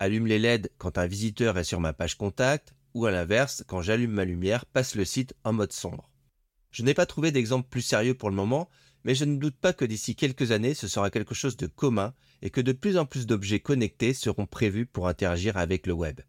allume 0.00 0.26
les 0.26 0.40
LED 0.40 0.72
quand 0.78 0.98
un 0.98 1.06
visiteur 1.06 1.56
est 1.58 1.64
sur 1.64 1.80
ma 1.80 1.92
page 1.92 2.16
contact, 2.16 2.74
ou 2.94 3.06
à 3.06 3.10
l'inverse, 3.10 3.64
quand 3.66 3.80
j'allume 3.80 4.10
ma 4.10 4.24
lumière, 4.24 4.66
passe 4.66 4.96
le 4.96 5.04
site 5.04 5.34
en 5.44 5.52
mode 5.52 5.72
sombre. 5.72 6.10
Je 6.72 6.82
n'ai 6.82 6.94
pas 6.94 7.06
trouvé 7.06 7.30
d'exemple 7.30 7.68
plus 7.68 7.82
sérieux 7.82 8.14
pour 8.14 8.30
le 8.30 8.36
moment, 8.36 8.68
mais 9.04 9.14
je 9.14 9.24
ne 9.24 9.36
doute 9.36 9.56
pas 9.56 9.72
que 9.72 9.84
d'ici 9.84 10.16
quelques 10.16 10.52
années 10.52 10.74
ce 10.74 10.88
sera 10.88 11.10
quelque 11.10 11.34
chose 11.34 11.56
de 11.56 11.66
commun 11.66 12.14
et 12.40 12.50
que 12.50 12.60
de 12.60 12.72
plus 12.72 12.98
en 12.98 13.06
plus 13.06 13.26
d'objets 13.26 13.60
connectés 13.60 14.14
seront 14.14 14.46
prévus 14.46 14.86
pour 14.86 15.08
interagir 15.08 15.56
avec 15.56 15.86
le 15.86 15.92
web. 15.92 16.20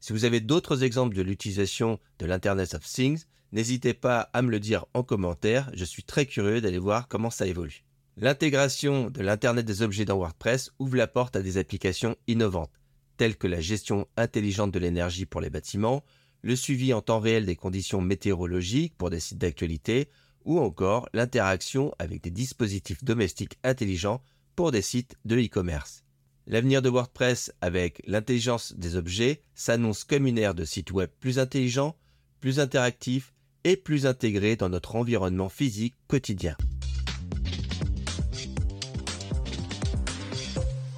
Si 0.00 0.12
vous 0.12 0.24
avez 0.24 0.40
d'autres 0.40 0.84
exemples 0.84 1.16
de 1.16 1.22
l'utilisation 1.22 1.98
de 2.18 2.26
l'Internet 2.26 2.74
of 2.74 2.84
Things, 2.84 3.24
n'hésitez 3.52 3.94
pas 3.94 4.30
à 4.32 4.42
me 4.42 4.50
le 4.50 4.60
dire 4.60 4.86
en 4.94 5.02
commentaire, 5.02 5.70
je 5.74 5.84
suis 5.84 6.04
très 6.04 6.26
curieux 6.26 6.60
d'aller 6.60 6.78
voir 6.78 7.08
comment 7.08 7.30
ça 7.30 7.46
évolue. 7.46 7.84
L'intégration 8.16 9.10
de 9.10 9.22
l'Internet 9.22 9.64
des 9.64 9.82
objets 9.82 10.04
dans 10.04 10.16
WordPress 10.16 10.72
ouvre 10.78 10.96
la 10.96 11.06
porte 11.06 11.36
à 11.36 11.42
des 11.42 11.56
applications 11.56 12.16
innovantes, 12.26 12.72
telles 13.16 13.36
que 13.36 13.46
la 13.46 13.60
gestion 13.60 14.06
intelligente 14.16 14.72
de 14.72 14.78
l'énergie 14.78 15.26
pour 15.26 15.40
les 15.40 15.50
bâtiments, 15.50 16.04
le 16.42 16.56
suivi 16.56 16.92
en 16.92 17.00
temps 17.00 17.20
réel 17.20 17.46
des 17.46 17.56
conditions 17.56 18.00
météorologiques 18.00 18.96
pour 18.96 19.10
des 19.10 19.20
sites 19.20 19.38
d'actualité, 19.38 20.08
ou 20.44 20.58
encore 20.60 21.08
l'interaction 21.12 21.92
avec 21.98 22.22
des 22.22 22.30
dispositifs 22.30 23.04
domestiques 23.04 23.58
intelligents 23.64 24.22
pour 24.56 24.72
des 24.72 24.82
sites 24.82 25.16
de 25.24 25.36
e-commerce. 25.36 26.04
L'avenir 26.50 26.80
de 26.80 26.88
WordPress 26.88 27.52
avec 27.60 28.00
l'intelligence 28.06 28.72
des 28.72 28.96
objets 28.96 29.42
s'annonce 29.54 30.04
comme 30.04 30.26
une 30.26 30.38
ère 30.38 30.54
de 30.54 30.64
site 30.64 30.92
web 30.92 31.10
plus 31.20 31.38
intelligent, 31.38 31.94
plus 32.40 32.58
interactif 32.58 33.34
et 33.64 33.76
plus 33.76 34.06
intégré 34.06 34.56
dans 34.56 34.70
notre 34.70 34.96
environnement 34.96 35.50
physique 35.50 35.94
quotidien. 36.06 36.56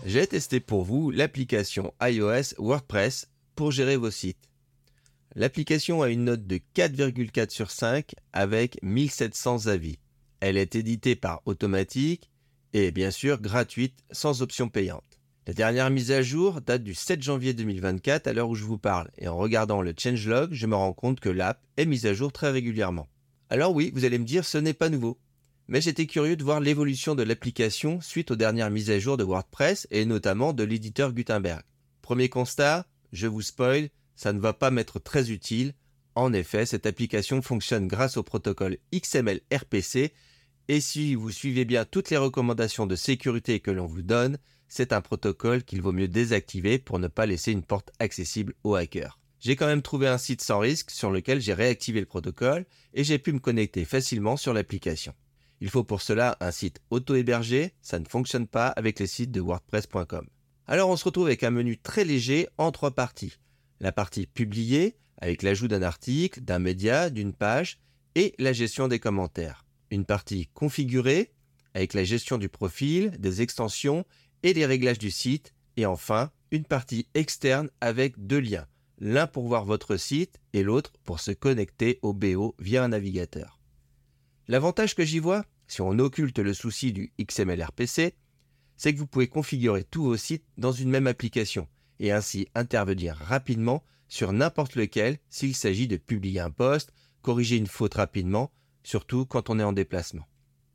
J'ai 0.07 0.25
testé 0.29 0.61
pour 0.61 0.85
vous 0.85 1.11
l'application 1.11 1.93
iOS 2.01 2.55
WordPress 2.59 3.29
pour 3.57 3.73
gérer 3.73 3.97
vos 3.97 4.13
sites. 4.13 4.49
L'application 5.35 6.03
a 6.03 6.11
une 6.11 6.27
note 6.27 6.47
de 6.47 6.61
4,4 6.77 7.51
sur 7.51 7.73
5 7.73 8.15
avec 8.33 8.81
1700 8.85 9.67
avis. 9.67 9.99
Elle 10.39 10.57
est 10.57 10.77
éditée 10.77 11.17
par 11.17 11.43
Automatique 11.45 12.31
et 12.73 12.93
bien 12.93 13.11
sûr 13.11 13.41
gratuite 13.41 13.99
sans 14.13 14.43
option 14.43 14.69
payante. 14.69 15.10
La 15.51 15.55
dernière 15.55 15.91
mise 15.91 16.13
à 16.13 16.23
jour 16.23 16.61
date 16.61 16.85
du 16.85 16.95
7 16.95 17.25
janvier 17.25 17.55
2024 17.55 18.29
à 18.29 18.33
l'heure 18.33 18.51
où 18.51 18.55
je 18.55 18.63
vous 18.63 18.79
parle, 18.79 19.11
et 19.19 19.27
en 19.27 19.37
regardant 19.37 19.83
le 19.83 19.93
changelog, 19.99 20.51
je 20.53 20.65
me 20.69 20.77
rends 20.77 20.93
compte 20.93 21.19
que 21.19 21.29
l'app 21.29 21.61
est 21.77 21.87
mise 21.87 22.07
à 22.07 22.15
jour 22.15 22.31
très 22.31 22.53
régulièrement. 22.53 23.09
Alors 23.49 23.75
oui, 23.75 23.91
vous 23.93 24.05
allez 24.05 24.21
me 24.21 24.25
dire 24.25 24.45
ce 24.45 24.59
n'est 24.59 24.75
pas 24.75 24.91
nouveau. 24.91 25.19
Mais 25.67 25.81
j'étais 25.81 26.07
curieux 26.07 26.37
de 26.37 26.45
voir 26.45 26.61
l'évolution 26.61 27.17
de 27.17 27.25
l'application 27.25 28.01
suite 28.01 28.31
aux 28.31 28.37
dernières 28.37 28.71
mises 28.71 28.93
à 28.93 29.01
jour 29.01 29.17
de 29.17 29.25
WordPress 29.25 29.89
et 29.91 30.05
notamment 30.05 30.53
de 30.53 30.63
l'éditeur 30.63 31.13
Gutenberg. 31.13 31.63
Premier 32.01 32.29
constat, 32.29 32.87
je 33.13 33.27
vous 33.27 33.43
spoil, 33.43 33.89
ça 34.15 34.33
ne 34.33 34.39
va 34.39 34.53
pas 34.53 34.71
m'être 34.71 35.01
très 35.01 35.33
utile. 35.33 35.75
En 36.15 36.33
effet, 36.33 36.65
cette 36.65 36.87
application 36.87 37.43
fonctionne 37.43 37.89
grâce 37.89 38.17
au 38.17 38.23
protocole 38.23 38.77
XML 38.95 39.41
RPC 39.53 40.13
et 40.69 40.81
si 40.81 41.17
vous 41.17 41.33
suivez 41.33 41.65
bien 41.65 41.85
toutes 41.85 42.11
les 42.11 42.17
recommandations 42.17 42.87
de 42.87 42.95
sécurité 42.95 43.59
que 43.59 43.73
l'on 43.73 43.87
vous 43.87 44.03
donne, 44.03 44.39
c'est 44.71 44.93
un 44.93 45.01
protocole 45.03 45.65
qu'il 45.65 45.83
vaut 45.83 45.93
mieux 45.93 46.09
désactiver 46.09 46.79
pour 46.79 47.01
ne 47.01 47.09
pas 47.09 47.27
laisser 47.27 47.53
une 47.53 47.65
porte 47.65 47.91
accessible 47.99 48.55
aux 48.65 48.77
hackers. 48.77 49.19
J'ai 49.41 49.57
quand 49.57 49.67
même 49.67 49.83
trouvé 49.83 50.07
un 50.07 50.17
site 50.17 50.43
sans 50.43 50.61
risque 50.61 50.91
sur 50.91 51.11
lequel 51.11 51.41
j'ai 51.41 51.55
réactivé 51.55 51.99
le 51.99 52.07
protocole 52.07 52.65
et 52.95 53.05
j'ai 53.05 53.19
pu 53.19 53.33
me 53.33 53.41
connecter 53.41 53.85
facilement 53.85 54.37
sur 54.37 54.55
l'application. 54.55 55.13
Il 55.61 55.69
faut 55.71 55.83
pour 55.83 56.01
cela 56.01 56.37
un 56.41 56.53
site 56.53 56.81
auto-hébergé, 56.91 57.75
ça 57.83 57.99
ne 57.99 58.05
fonctionne 58.05 58.47
pas 58.47 58.69
avec 58.69 59.01
les 59.01 59.07
sites 59.07 59.33
de 59.33 59.41
wordpress.com. 59.41 60.27
Alors 60.67 60.89
on 60.89 60.97
se 60.97 61.05
retrouve 61.05 61.27
avec 61.27 61.43
un 61.43 61.51
menu 61.51 61.77
très 61.77 62.05
léger 62.05 62.47
en 62.57 62.71
trois 62.71 62.93
parties. 62.93 63.39
La 63.81 63.93
partie 63.93 64.27
publiée, 64.27 64.97
avec 65.19 65.43
l'ajout 65.43 65.69
d'un 65.69 65.83
article, 65.83 66.43
d'un 66.43 66.61
média, 66.61 67.11
d'une 67.11 67.33
page, 67.33 67.81
et 68.15 68.35
la 68.39 68.53
gestion 68.53 68.87
des 68.87 69.01
commentaires. 69.01 69.65
Une 69.91 70.05
partie 70.05 70.47
configurée, 70.55 71.33
avec 71.75 71.95
la 71.95 72.05
gestion 72.05 72.39
du 72.39 72.49
profil, 72.49 73.11
des 73.19 73.43
extensions 73.43 74.05
et 74.43 74.55
des 74.55 74.67
réglages 74.67 74.99
du 74.99 75.11
site, 75.11 75.55
et 75.77 75.87
enfin 75.87 76.31
une 76.51 76.65
partie 76.65 77.07
externe 77.15 77.71
avec 77.81 78.15
deux 78.19 78.41
liens, 78.41 78.67
l'un 78.99 79.27
pour 79.27 79.47
voir 79.47 79.65
votre 79.65 79.97
site 79.97 80.41
et 80.53 80.63
l'autre 80.63 80.93
pour 81.05 81.21
se 81.21 81.31
connecter 81.31 81.99
au 82.03 82.13
BO 82.13 82.55
via 82.59 82.83
un 82.85 82.89
navigateur. 82.89 83.61
L'avantage 84.49 84.95
que 84.95 85.05
j'y 85.05 85.21
vois, 85.21 85.45
si 85.69 85.81
on 85.81 85.99
occulte 85.99 86.41
le 86.41 86.55
souci 86.55 86.93
du 86.93 87.13
XML-RPC, 87.21 88.15
c'est 88.77 88.95
que 88.95 88.99
vous 88.99 89.07
pouvez 89.07 89.29
configurer 89.29 89.85
tous 89.85 90.03
vos 90.03 90.17
sites 90.17 90.45
dans 90.59 90.73
une 90.73 90.91
même 90.91 91.07
application 91.07 91.69
et 92.01 92.11
ainsi 92.13 92.49
intervenir 92.55 93.15
rapidement 93.15 93.85
sur 94.09 94.33
n'importe 94.33 94.75
lequel 94.75 95.19
s'il 95.29 95.55
s'agit 95.55 95.87
de 95.87 95.97
publier 95.97 96.41
un 96.41 96.51
post, 96.51 96.93
corriger 97.23 97.57
une 97.57 97.67
faute 97.67 97.95
rapidement, 97.95 98.51
surtout 98.83 99.25
quand 99.27 99.51
on 99.51 99.61
est 99.61 99.65
en 99.65 99.73
déplacement. 99.73 100.27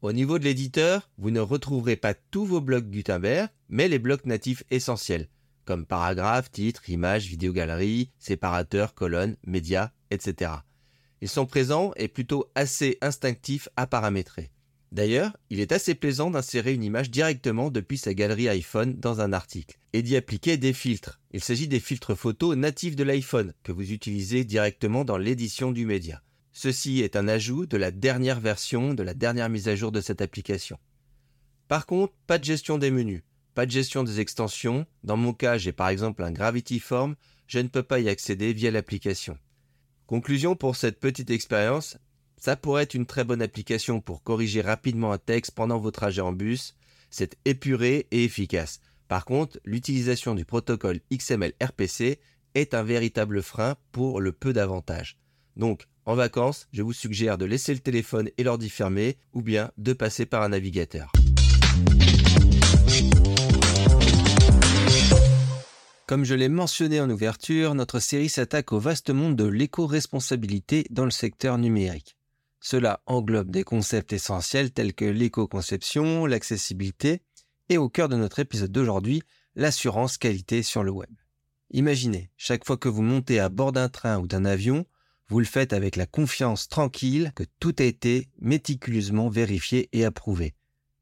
Au 0.05 0.13
niveau 0.13 0.37
de 0.37 0.43
l'éditeur, 0.43 1.09
vous 1.17 1.31
ne 1.31 1.39
retrouverez 1.39 1.95
pas 1.95 2.13
tous 2.13 2.45
vos 2.45 2.61
blocs 2.61 2.91
Gutenberg, 2.91 3.49
mais 3.69 3.87
les 3.87 3.97
blocs 3.97 4.27
natifs 4.27 4.63
essentiels, 4.69 5.27
comme 5.65 5.87
paragraphes, 5.87 6.51
titres, 6.51 6.91
images, 6.91 7.25
vidéogaleries, 7.25 8.11
séparateurs, 8.19 8.93
colonnes, 8.93 9.35
médias, 9.47 9.89
etc. 10.11 10.51
Ils 11.21 11.27
sont 11.27 11.47
présents 11.47 11.91
et 11.95 12.07
plutôt 12.07 12.51
assez 12.53 12.99
instinctifs 13.01 13.67
à 13.77 13.87
paramétrer. 13.87 14.51
D'ailleurs, 14.91 15.35
il 15.49 15.59
est 15.59 15.71
assez 15.71 15.95
plaisant 15.95 16.29
d'insérer 16.29 16.75
une 16.75 16.83
image 16.83 17.09
directement 17.09 17.71
depuis 17.71 17.97
sa 17.97 18.13
galerie 18.13 18.47
iPhone 18.47 18.99
dans 18.99 19.21
un 19.21 19.33
article 19.33 19.79
et 19.93 20.03
d'y 20.03 20.15
appliquer 20.15 20.57
des 20.57 20.73
filtres. 20.73 21.19
Il 21.31 21.43
s'agit 21.43 21.67
des 21.67 21.79
filtres 21.79 22.15
photos 22.15 22.55
natifs 22.55 22.95
de 22.95 23.03
l'iPhone 23.03 23.53
que 23.63 23.71
vous 23.71 23.91
utilisez 23.91 24.43
directement 24.43 25.03
dans 25.03 25.17
l'édition 25.17 25.71
du 25.71 25.87
média. 25.87 26.21
Ceci 26.57 27.01
est 27.01 27.17
un 27.17 27.27
ajout 27.27 27.65
de 27.65 27.75
la 27.75 27.91
dernière 27.91 28.39
version, 28.39 28.93
de 28.93 29.03
la 29.03 29.13
dernière 29.13 29.49
mise 29.49 29.67
à 29.67 29.75
jour 29.75 29.91
de 29.91 29.99
cette 29.99 30.21
application. 30.21 30.79
Par 31.67 31.85
contre, 31.85 32.13
pas 32.27 32.37
de 32.37 32.45
gestion 32.45 32.77
des 32.77 32.91
menus, 32.91 33.23
pas 33.55 33.65
de 33.65 33.71
gestion 33.71 34.05
des 34.05 34.21
extensions. 34.21 34.87
Dans 35.03 35.17
mon 35.17 35.33
cas, 35.33 35.57
j'ai 35.57 35.73
par 35.73 35.89
exemple 35.89 36.23
un 36.23 36.31
Gravity 36.31 36.79
Form, 36.79 37.17
je 37.45 37.59
ne 37.59 37.67
peux 37.67 37.83
pas 37.83 37.99
y 37.99 38.07
accéder 38.07 38.53
via 38.53 38.71
l'application. 38.71 39.37
Conclusion 40.07 40.55
pour 40.55 40.77
cette 40.77 41.01
petite 41.01 41.29
expérience, 41.29 41.97
ça 42.37 42.55
pourrait 42.55 42.83
être 42.83 42.93
une 42.93 43.05
très 43.05 43.25
bonne 43.25 43.41
application 43.41 43.99
pour 43.99 44.23
corriger 44.23 44.61
rapidement 44.61 45.11
un 45.11 45.17
texte 45.17 45.51
pendant 45.51 45.77
vos 45.77 45.91
trajets 45.91 46.21
en 46.21 46.31
bus. 46.31 46.73
C'est 47.09 47.35
épuré 47.43 48.07
et 48.11 48.23
efficace. 48.23 48.79
Par 49.09 49.25
contre, 49.25 49.59
l'utilisation 49.65 50.35
du 50.35 50.45
protocole 50.45 51.01
XML 51.11 51.51
RPC 51.61 52.21
est 52.53 52.73
un 52.73 52.83
véritable 52.83 53.43
frein 53.43 53.75
pour 53.91 54.21
le 54.21 54.31
peu 54.31 54.53
d'avantages. 54.53 55.17
Donc, 55.57 55.85
en 56.05 56.15
vacances, 56.15 56.67
je 56.71 56.83
vous 56.83 56.93
suggère 56.93 57.37
de 57.37 57.45
laisser 57.45 57.73
le 57.73 57.79
téléphone 57.79 58.29
et 58.37 58.43
l'ordi 58.43 58.69
fermé 58.69 59.17
ou 59.33 59.41
bien 59.41 59.71
de 59.77 59.93
passer 59.93 60.25
par 60.25 60.43
un 60.43 60.49
navigateur. 60.49 61.11
Comme 66.07 66.23
je 66.23 66.35
l'ai 66.35 66.49
mentionné 66.49 67.01
en 67.01 67.09
ouverture, 67.09 67.73
notre 67.73 67.99
série 67.99 68.29
s'attaque 68.29 68.71
au 68.71 68.79
vaste 68.79 69.09
monde 69.09 69.35
de 69.35 69.45
l'éco-responsabilité 69.45 70.85
dans 70.91 71.05
le 71.05 71.11
secteur 71.11 71.57
numérique. 71.57 72.15
Cela 72.59 73.01
englobe 73.07 73.49
des 73.49 73.63
concepts 73.63 74.13
essentiels 74.13 74.71
tels 74.71 74.93
que 74.93 75.05
l'éco-conception, 75.05 76.27
l'accessibilité 76.27 77.23
et 77.69 77.77
au 77.79 77.89
cœur 77.89 78.07
de 78.07 78.15
notre 78.15 78.39
épisode 78.39 78.71
d'aujourd'hui, 78.71 79.23
l'assurance 79.55 80.17
qualité 80.19 80.61
sur 80.61 80.83
le 80.83 80.91
web. 80.91 81.09
Imaginez, 81.71 82.29
chaque 82.37 82.65
fois 82.65 82.77
que 82.77 82.89
vous 82.89 83.01
montez 83.01 83.39
à 83.39 83.49
bord 83.49 83.71
d'un 83.71 83.89
train 83.89 84.19
ou 84.19 84.27
d'un 84.27 84.45
avion, 84.45 84.85
vous 85.27 85.39
le 85.39 85.45
faites 85.45 85.73
avec 85.73 85.95
la 85.95 86.05
confiance 86.05 86.67
tranquille 86.67 87.31
que 87.35 87.43
tout 87.59 87.75
a 87.79 87.83
été 87.83 88.29
méticuleusement 88.39 89.29
vérifié 89.29 89.89
et 89.91 90.05
approuvé. 90.05 90.53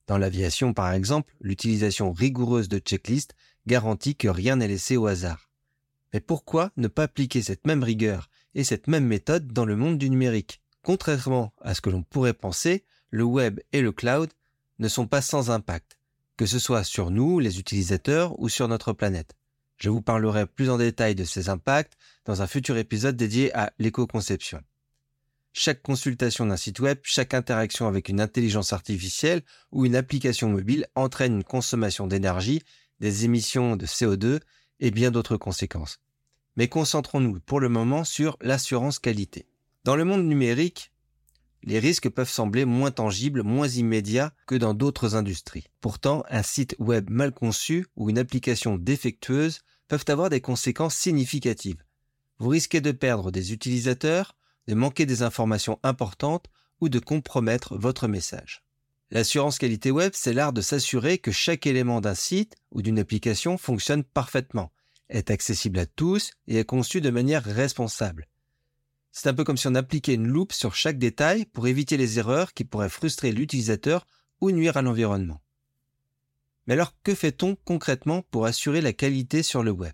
Dans 0.08 0.18
l'aviation, 0.18 0.74
par 0.74 0.92
exemple, 0.94 1.34
l'utilisation 1.42 2.12
rigoureuse 2.12 2.70
de 2.70 2.80
checklists 2.80 3.36
garantit 3.68 4.16
que 4.16 4.28
rien 4.28 4.58
n'est 4.58 4.68
laissé 4.68 4.98
au 4.98 5.08
hasard. 5.08 5.50
Mais 6.14 6.20
pourquoi 6.20 6.72
ne 6.78 6.88
pas 6.88 7.04
appliquer 7.04 7.42
cette 7.42 7.66
même 7.66 7.84
rigueur 7.84 8.30
et 8.56 8.64
cette 8.64 8.88
même 8.88 9.06
méthode 9.06 9.48
dans 9.48 9.66
le 9.66 9.76
monde 9.76 9.98
du 9.98 10.10
numérique? 10.10 10.62
Contrairement 10.84 11.54
à 11.62 11.74
ce 11.74 11.82
que 11.82 11.90
l'on 11.90 12.04
pourrait 12.04 12.34
penser, 12.34 12.84
le 13.10 13.24
web 13.24 13.60
et 13.72 13.82
le 13.82 13.92
cloud 13.92 14.30
ne 14.80 14.88
sont 14.88 15.08
pas 15.08 15.22
sans 15.22 15.50
impact, 15.50 15.98
que 16.38 16.46
ce 16.46 16.60
soit 16.60 16.84
sur 16.84 17.10
nous, 17.10 17.40
les 17.40 17.60
utilisateurs, 17.60 18.38
ou 18.40 18.50
sur 18.50 18.68
notre 18.68 18.92
planète. 18.92 19.36
Je 19.78 19.90
vous 19.90 20.02
parlerai 20.02 20.46
plus 20.46 20.70
en 20.70 20.78
détail 20.78 21.16
de 21.16 21.24
ces 21.24 21.50
impacts 21.50 21.94
dans 22.26 22.42
un 22.42 22.48
futur 22.48 22.78
épisode 22.78 23.16
dédié 23.16 23.54
à 23.56 23.74
l'éco-conception. 23.80 24.62
Chaque 25.52 25.84
consultation 25.84 26.48
d'un 26.48 26.58
site 26.58 26.80
web, 26.80 26.98
chaque 27.04 27.34
interaction 27.34 27.88
avec 27.88 28.10
une 28.10 28.20
intelligence 28.20 28.74
artificielle 28.74 29.44
ou 29.72 29.86
une 29.86 29.96
application 29.96 30.50
mobile 30.50 30.88
entraîne 30.96 31.36
une 31.36 31.44
consommation 31.44 32.08
d'énergie, 32.08 32.64
des 33.00 33.26
émissions 33.26 33.76
de 33.76 33.86
CO2 33.86 34.40
et 34.80 34.92
bien 34.92 35.12
d'autres 35.12 35.38
conséquences. 35.38 36.00
Mais 36.56 36.68
concentrons-nous 36.68 37.40
pour 37.42 37.60
le 37.60 37.70
moment 37.70 38.04
sur 38.04 38.38
l'assurance 38.42 38.98
qualité. 38.98 39.46
Dans 39.84 39.96
le 39.96 40.06
monde 40.06 40.26
numérique, 40.26 40.92
les 41.64 41.80
risques 41.80 42.10
peuvent 42.10 42.30
sembler 42.30 42.66
moins 42.66 42.92
tangibles, 42.92 43.44
moins 43.44 43.68
immédiats 43.68 44.34
que 44.48 44.56
dans 44.56 44.74
d'autres 44.74 45.16
industries. 45.16 45.68
Pourtant, 45.82 46.24
un 46.30 46.44
site 46.44 46.76
web 46.80 47.10
mal 47.10 47.32
conçu 47.32 47.86
ou 47.96 48.10
une 48.10 48.18
application 48.18 48.78
défectueuse 48.78 49.62
peuvent 49.88 50.06
avoir 50.08 50.30
des 50.30 50.42
conséquences 50.42 50.96
significatives. 50.96 51.83
Vous 52.44 52.50
risquez 52.50 52.82
de 52.82 52.92
perdre 52.92 53.32
des 53.32 53.54
utilisateurs, 53.54 54.36
de 54.68 54.76
manquer 54.76 55.06
des 55.06 55.22
informations 55.22 55.80
importantes 55.82 56.48
ou 56.82 56.90
de 56.90 57.00
compromettre 57.00 57.78
votre 57.78 58.10
message. 58.10 58.66
L'assurance 59.12 59.58
qualité 59.58 59.92
web, 59.92 60.12
c'est 60.14 60.34
l'art 60.34 60.52
de 60.52 60.60
s'assurer 60.60 61.20
que 61.20 61.32
chaque 61.32 61.66
élément 61.66 62.02
d'un 62.02 62.16
site 62.16 62.58
ou 62.72 62.82
d'une 62.82 63.00
application 63.00 63.58
fonctionne 63.58 64.04
parfaitement, 64.04 64.74
est 65.08 65.32
accessible 65.32 65.80
à 65.80 65.86
tous 65.86 66.32
et 66.50 66.58
est 66.58 66.66
conçu 66.66 67.00
de 67.00 67.10
manière 67.12 67.46
responsable. 67.46 68.28
C'est 69.14 69.30
un 69.30 69.34
peu 69.34 69.46
comme 69.46 69.56
si 69.56 69.70
on 69.70 69.76
appliquait 69.76 70.16
une 70.16 70.28
loupe 70.28 70.52
sur 70.52 70.76
chaque 70.76 71.00
détail 71.00 71.46
pour 71.46 71.68
éviter 71.68 71.96
les 71.96 72.20
erreurs 72.20 72.54
qui 72.54 72.66
pourraient 72.66 72.90
frustrer 72.90 73.32
l'utilisateur 73.32 74.06
ou 74.42 74.52
nuire 74.52 74.76
à 74.76 74.82
l'environnement. 74.82 75.40
Mais 76.68 76.74
alors 76.74 76.94
que 77.04 77.16
fait-on 77.16 77.56
concrètement 77.56 78.22
pour 78.22 78.46
assurer 78.46 78.82
la 78.82 78.92
qualité 78.92 79.44
sur 79.44 79.64
le 79.64 79.72
web? 79.72 79.94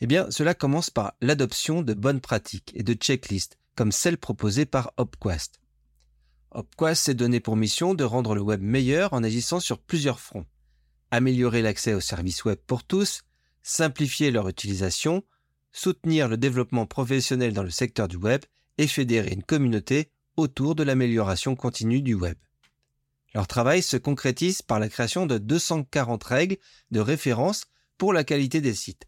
Eh 0.00 0.08
cela 0.30 0.54
commence 0.54 0.90
par 0.90 1.14
l'adoption 1.20 1.82
de 1.82 1.94
bonnes 1.94 2.20
pratiques 2.20 2.72
et 2.74 2.82
de 2.82 2.92
checklists 2.92 3.58
comme 3.76 3.92
celles 3.92 4.18
proposées 4.18 4.66
par 4.66 4.92
Opquest. 4.96 5.60
Opquest 6.50 7.04
s'est 7.04 7.14
donné 7.14 7.40
pour 7.40 7.56
mission 7.56 7.94
de 7.94 8.04
rendre 8.04 8.34
le 8.34 8.40
web 8.40 8.62
meilleur 8.62 9.12
en 9.12 9.22
agissant 9.22 9.60
sur 9.60 9.78
plusieurs 9.78 10.20
fronts. 10.20 10.46
Améliorer 11.10 11.62
l'accès 11.62 11.94
aux 11.94 12.00
services 12.00 12.44
web 12.44 12.58
pour 12.66 12.84
tous, 12.84 13.22
simplifier 13.62 14.30
leur 14.30 14.48
utilisation, 14.48 15.22
soutenir 15.72 16.28
le 16.28 16.36
développement 16.36 16.86
professionnel 16.86 17.52
dans 17.52 17.62
le 17.62 17.70
secteur 17.70 18.08
du 18.08 18.16
web 18.16 18.42
et 18.78 18.86
fédérer 18.86 19.30
une 19.32 19.42
communauté 19.42 20.10
autour 20.36 20.74
de 20.74 20.82
l'amélioration 20.82 21.56
continue 21.56 22.02
du 22.02 22.14
web. 22.14 22.36
Leur 23.34 23.46
travail 23.46 23.82
se 23.82 23.96
concrétise 23.96 24.62
par 24.62 24.78
la 24.78 24.88
création 24.88 25.26
de 25.26 25.38
240 25.38 26.24
règles 26.24 26.56
de 26.90 27.00
référence 27.00 27.64
pour 27.98 28.12
la 28.12 28.24
qualité 28.24 28.60
des 28.60 28.74
sites, 28.74 29.06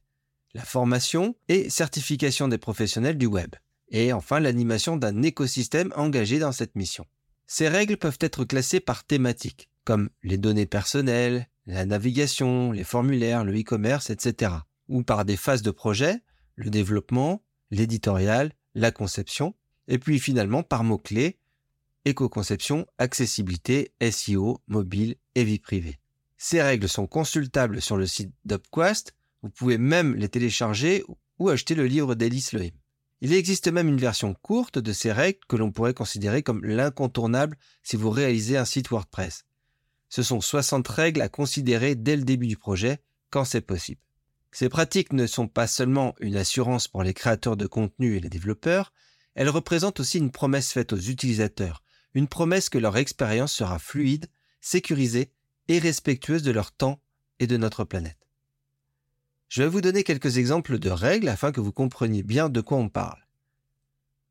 la 0.54 0.64
formation 0.64 1.36
et 1.48 1.70
certification 1.70 2.48
des 2.48 2.58
professionnels 2.58 3.18
du 3.18 3.26
web, 3.26 3.54
et 3.90 4.12
enfin 4.12 4.40
l'animation 4.40 4.96
d'un 4.96 5.22
écosystème 5.22 5.92
engagé 5.96 6.38
dans 6.38 6.52
cette 6.52 6.76
mission. 6.76 7.06
Ces 7.46 7.68
règles 7.68 7.96
peuvent 7.96 8.18
être 8.20 8.44
classées 8.44 8.80
par 8.80 9.04
thématique, 9.04 9.70
comme 9.84 10.10
les 10.22 10.38
données 10.38 10.66
personnelles, 10.66 11.48
la 11.66 11.86
navigation, 11.86 12.72
les 12.72 12.84
formulaires, 12.84 13.44
le 13.44 13.58
e-commerce, 13.58 14.10
etc. 14.10 14.52
Ou 14.88 15.02
par 15.02 15.24
des 15.24 15.36
phases 15.36 15.62
de 15.62 15.70
projet, 15.70 16.20
le 16.56 16.70
développement, 16.70 17.42
l'éditorial, 17.70 18.52
la 18.74 18.90
conception, 18.90 19.54
et 19.86 19.98
puis 19.98 20.18
finalement 20.18 20.62
par 20.62 20.84
mots-clés, 20.84 21.38
éco-conception, 22.04 22.86
accessibilité, 22.98 23.92
SEO, 24.10 24.60
mobile 24.66 25.16
et 25.34 25.44
vie 25.44 25.58
privée. 25.58 25.98
Ces 26.36 26.62
règles 26.62 26.88
sont 26.88 27.06
consultables 27.06 27.82
sur 27.82 27.96
le 27.96 28.06
site 28.06 28.32
d'Upquest, 28.44 29.14
vous 29.42 29.50
pouvez 29.50 29.78
même 29.78 30.14
les 30.14 30.28
télécharger 30.28 31.04
ou 31.38 31.48
acheter 31.48 31.74
le 31.74 31.86
livre 31.86 32.14
d'Elis 32.14 32.50
Lohim. 32.52 32.74
Il 33.20 33.32
existe 33.32 33.68
même 33.68 33.88
une 33.88 33.98
version 33.98 34.34
courte 34.34 34.78
de 34.78 34.92
ces 34.92 35.12
règles 35.12 35.40
que 35.48 35.56
l'on 35.56 35.72
pourrait 35.72 35.94
considérer 35.94 36.42
comme 36.42 36.64
l'incontournable 36.64 37.56
si 37.82 37.96
vous 37.96 38.10
réalisez 38.10 38.56
un 38.56 38.64
site 38.64 38.90
WordPress. 38.90 39.44
Ce 40.08 40.22
sont 40.22 40.40
60 40.40 40.86
règles 40.88 41.20
à 41.20 41.28
considérer 41.28 41.94
dès 41.94 42.16
le 42.16 42.22
début 42.22 42.46
du 42.46 42.56
projet, 42.56 42.98
quand 43.30 43.44
c'est 43.44 43.60
possible. 43.60 44.00
Ces 44.52 44.68
pratiques 44.68 45.12
ne 45.12 45.26
sont 45.26 45.48
pas 45.48 45.66
seulement 45.66 46.14
une 46.20 46.36
assurance 46.36 46.88
pour 46.88 47.02
les 47.02 47.12
créateurs 47.12 47.56
de 47.56 47.66
contenu 47.66 48.16
et 48.16 48.20
les 48.20 48.30
développeurs, 48.30 48.92
elles 49.34 49.50
représentent 49.50 50.00
aussi 50.00 50.18
une 50.18 50.30
promesse 50.30 50.72
faite 50.72 50.92
aux 50.92 50.98
utilisateurs, 50.98 51.82
une 52.14 52.28
promesse 52.28 52.70
que 52.70 52.78
leur 52.78 52.96
expérience 52.96 53.52
sera 53.52 53.78
fluide, 53.78 54.26
sécurisée 54.60 55.32
et 55.68 55.78
respectueuse 55.78 56.42
de 56.42 56.50
leur 56.50 56.72
temps 56.72 57.00
et 57.38 57.46
de 57.46 57.56
notre 57.56 57.84
planète. 57.84 58.27
Je 59.48 59.62
vais 59.62 59.68
vous 59.68 59.80
donner 59.80 60.04
quelques 60.04 60.36
exemples 60.36 60.78
de 60.78 60.90
règles 60.90 61.28
afin 61.28 61.52
que 61.52 61.60
vous 61.60 61.72
compreniez 61.72 62.22
bien 62.22 62.48
de 62.48 62.60
quoi 62.60 62.78
on 62.78 62.88
parle. 62.88 63.26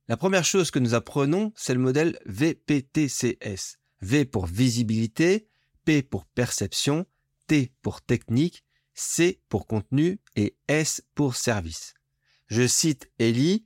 La 0.08 0.18
première 0.18 0.46
chose 0.46 0.72
que 0.72 0.80
nous 0.80 0.94
apprenons, 0.94 1.52
c'est 1.56 1.74
le 1.74 1.80
modèle 1.80 2.18
VPTCS. 2.26 3.78
V 4.02 4.26
pour 4.26 4.46
visibilité, 4.46 5.48
P 5.86 6.04
pour 6.04 6.26
perception, 6.26 7.06
T 7.48 7.72
pour 7.82 8.02
technique, 8.02 8.64
C 8.94 9.42
pour 9.50 9.68
contenu 9.68 10.20
et 10.36 10.56
S 10.68 11.02
pour 11.16 11.36
service. 11.36 11.94
Je 12.48 12.68
cite 12.68 13.12
Eli, 13.20 13.66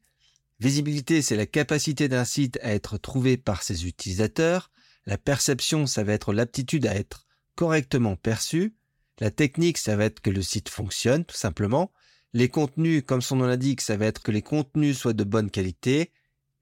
Visibilité, 0.62 1.24
c'est 1.24 1.36
la 1.36 1.48
capacité 1.48 2.08
d'un 2.08 2.24
site 2.24 2.60
à 2.62 2.72
être 2.72 3.00
trouvé 3.00 3.36
par 3.36 3.64
ses 3.64 3.88
utilisateurs. 3.88 4.70
La 5.08 5.18
perception, 5.18 5.88
ça 5.88 6.04
va 6.04 6.14
être 6.14 6.34
l'aptitude 6.34 6.86
à 6.86 6.94
être 6.94 7.26
correctement 7.56 8.16
perçu. 8.16 8.76
La 9.22 9.30
technique, 9.30 9.78
ça 9.78 9.96
va 9.96 10.06
être 10.06 10.20
que 10.20 10.32
le 10.32 10.42
site 10.42 10.68
fonctionne, 10.68 11.26
tout 11.26 11.38
simplement. 11.38 11.92
Les 12.34 12.50
contenus, 12.50 13.04
comme 13.06 13.22
son 13.22 13.36
nom 13.36 13.46
l'indique, 13.46 13.82
ça 13.82 13.96
va 13.96 14.08
être 14.08 14.24
que 14.24 14.32
les 14.32 14.42
contenus 14.42 14.98
soient 14.98 15.14
de 15.14 15.24
bonne 15.24 15.52
qualité. 15.52 16.12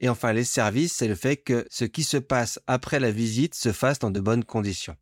Et 0.01 0.09
enfin, 0.09 0.33
les 0.33 0.43
services, 0.43 0.91
c'est 0.91 1.07
le 1.07 1.15
fait 1.15 1.37
que 1.37 1.65
ce 1.69 1.85
qui 1.85 2.03
se 2.03 2.17
passe 2.17 2.59
après 2.67 2.99
la 2.99 3.11
visite 3.11 3.55
se 3.55 3.71
fasse 3.71 3.99
dans 3.99 4.11
de 4.11 4.19
bonnes 4.19 4.43
conditions. 4.43 4.97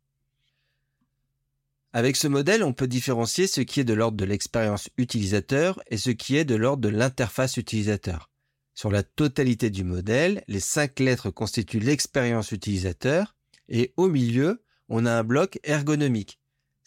Avec 1.92 2.14
ce 2.14 2.28
modèle, 2.28 2.62
on 2.62 2.72
peut 2.72 2.86
différencier 2.86 3.48
ce 3.48 3.60
qui 3.60 3.80
est 3.80 3.84
de 3.84 3.94
l'ordre 3.94 4.16
de 4.16 4.24
l'expérience 4.24 4.88
utilisateur 4.96 5.82
et 5.88 5.96
ce 5.96 6.10
qui 6.10 6.36
est 6.36 6.44
de 6.44 6.54
l'ordre 6.54 6.82
de 6.82 6.90
l'interface 6.90 7.56
utilisateur. 7.56 8.30
Sur 8.74 8.92
la 8.92 9.02
totalité 9.02 9.68
du 9.70 9.82
modèle, 9.82 10.44
les 10.46 10.60
cinq 10.60 11.00
lettres 11.00 11.30
constituent 11.30 11.80
l'expérience 11.80 12.52
utilisateur 12.52 13.34
et 13.68 13.94
au 13.96 14.08
milieu, 14.08 14.62
on 14.88 15.06
a 15.06 15.12
un 15.12 15.24
bloc 15.24 15.58
ergonomique 15.64 16.37